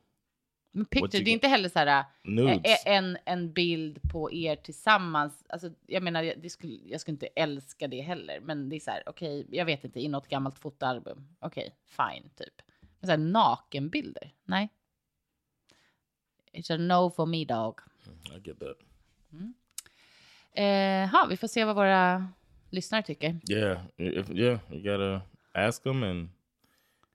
Men 0.72 0.84
picture, 0.84 1.24
det 1.24 1.30
är 1.30 1.32
inte 1.32 1.48
heller 1.48 1.68
så 1.68 1.78
här 1.78 2.04
nudes. 2.24 2.60
ä- 2.64 2.76
en, 2.90 3.18
en 3.24 3.52
bild 3.52 4.10
på 4.12 4.32
er 4.32 4.56
tillsammans. 4.56 5.44
Alltså, 5.48 5.70
jag 5.86 6.02
menar, 6.02 6.32
det 6.36 6.50
skulle, 6.50 6.78
jag 6.86 7.00
skulle 7.00 7.12
inte 7.14 7.26
älska 7.26 7.88
det 7.88 8.00
heller, 8.00 8.40
men 8.40 8.68
det 8.68 8.76
är 8.76 8.80
så 8.80 8.90
här, 8.90 9.02
okej, 9.06 9.46
jag 9.50 9.64
vet 9.64 9.84
inte, 9.84 10.00
i 10.00 10.08
något 10.08 10.28
gammalt 10.28 10.58
fotoalbum. 10.58 11.28
Okej, 11.40 11.74
fine, 11.86 12.30
typ. 12.36 12.62
Men 13.00 13.06
så 13.06 13.10
här 13.10 13.18
nakenbilder, 13.18 14.32
nej. 14.44 14.68
It's 16.52 16.74
a 16.74 16.76
no 16.76 17.10
for 17.10 17.26
me 17.26 17.44
dog. 17.44 17.80
I 18.36 18.40
get 18.48 18.58
that. 18.60 18.76
Eh, 20.52 21.08
ha, 21.10 21.26
vi 21.30 21.36
får 21.36 21.48
se 21.48 21.64
vad 21.64 21.76
våra 21.76 22.28
lyssnare 22.70 23.02
tycker. 23.02 23.40
Yeah, 23.50 23.80
if 23.96 24.30
yeah, 24.30 24.58
you 24.70 24.82
gotta 24.82 25.22
ask 25.52 25.82
them 25.82 26.02
and 26.02 26.28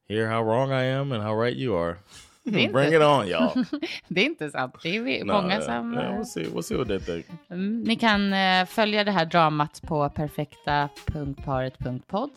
hear 0.07 0.27
how 0.27 0.43
wrong 0.43 0.71
I 0.71 0.85
am 0.91 1.11
and 1.11 1.23
how 1.23 1.41
right 1.41 1.57
you 1.57 1.77
are. 1.77 1.97
Inte- 2.45 2.73
Bring 2.73 2.93
it 2.93 3.01
on, 3.01 3.27
y'all. 3.27 3.65
det 4.07 4.21
är 4.21 4.25
inte 4.25 4.51
sant, 4.51 4.75
det 4.83 4.95
är 4.97 5.01
vi- 5.01 5.23
No, 5.23 5.33
många 5.33 5.53
yeah, 5.53 5.65
som... 5.65 5.93
yeah, 5.93 6.05
eh, 6.13 6.19
we'll 6.19 6.23
see. 6.23 6.43
We'll 6.43 6.61
see 6.61 6.75
what 6.77 6.87
they 6.87 6.99
think. 6.99 7.25
Mm, 7.49 7.83
ni 7.83 7.95
kan 7.95 8.33
eh, 8.33 8.65
följa 8.65 9.03
det 9.03 9.11
här 9.11 9.25
dramat 9.25 9.81
på 9.87 10.09
perfekta.paret.podd. 10.09 12.29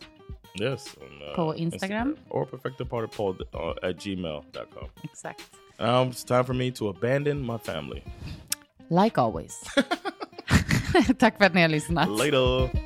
Yes, 0.61 0.97
on, 0.97 1.23
uh, 1.29 1.35
På 1.37 1.57
Instagram. 1.57 2.16
or 2.29 2.45
perfectapartypod 2.45 3.40
uh, 3.40 3.88
at 3.90 4.05
gmail.com. 4.05 4.88
Exakt. 5.05 5.40
Um, 5.79 6.11
it's 6.11 6.25
time 6.25 6.45
for 6.45 6.55
me 6.55 6.73
to 6.73 6.88
abandon 6.88 7.47
my 7.47 7.59
family. 7.59 8.03
Like 8.88 9.21
always. 9.21 9.62
Tack 11.19 11.38
för 11.38 11.45
att 11.45 11.55
ni 11.55 11.62
har 11.62 11.69
lyssnat. 11.69 12.09
Later. 12.09 12.86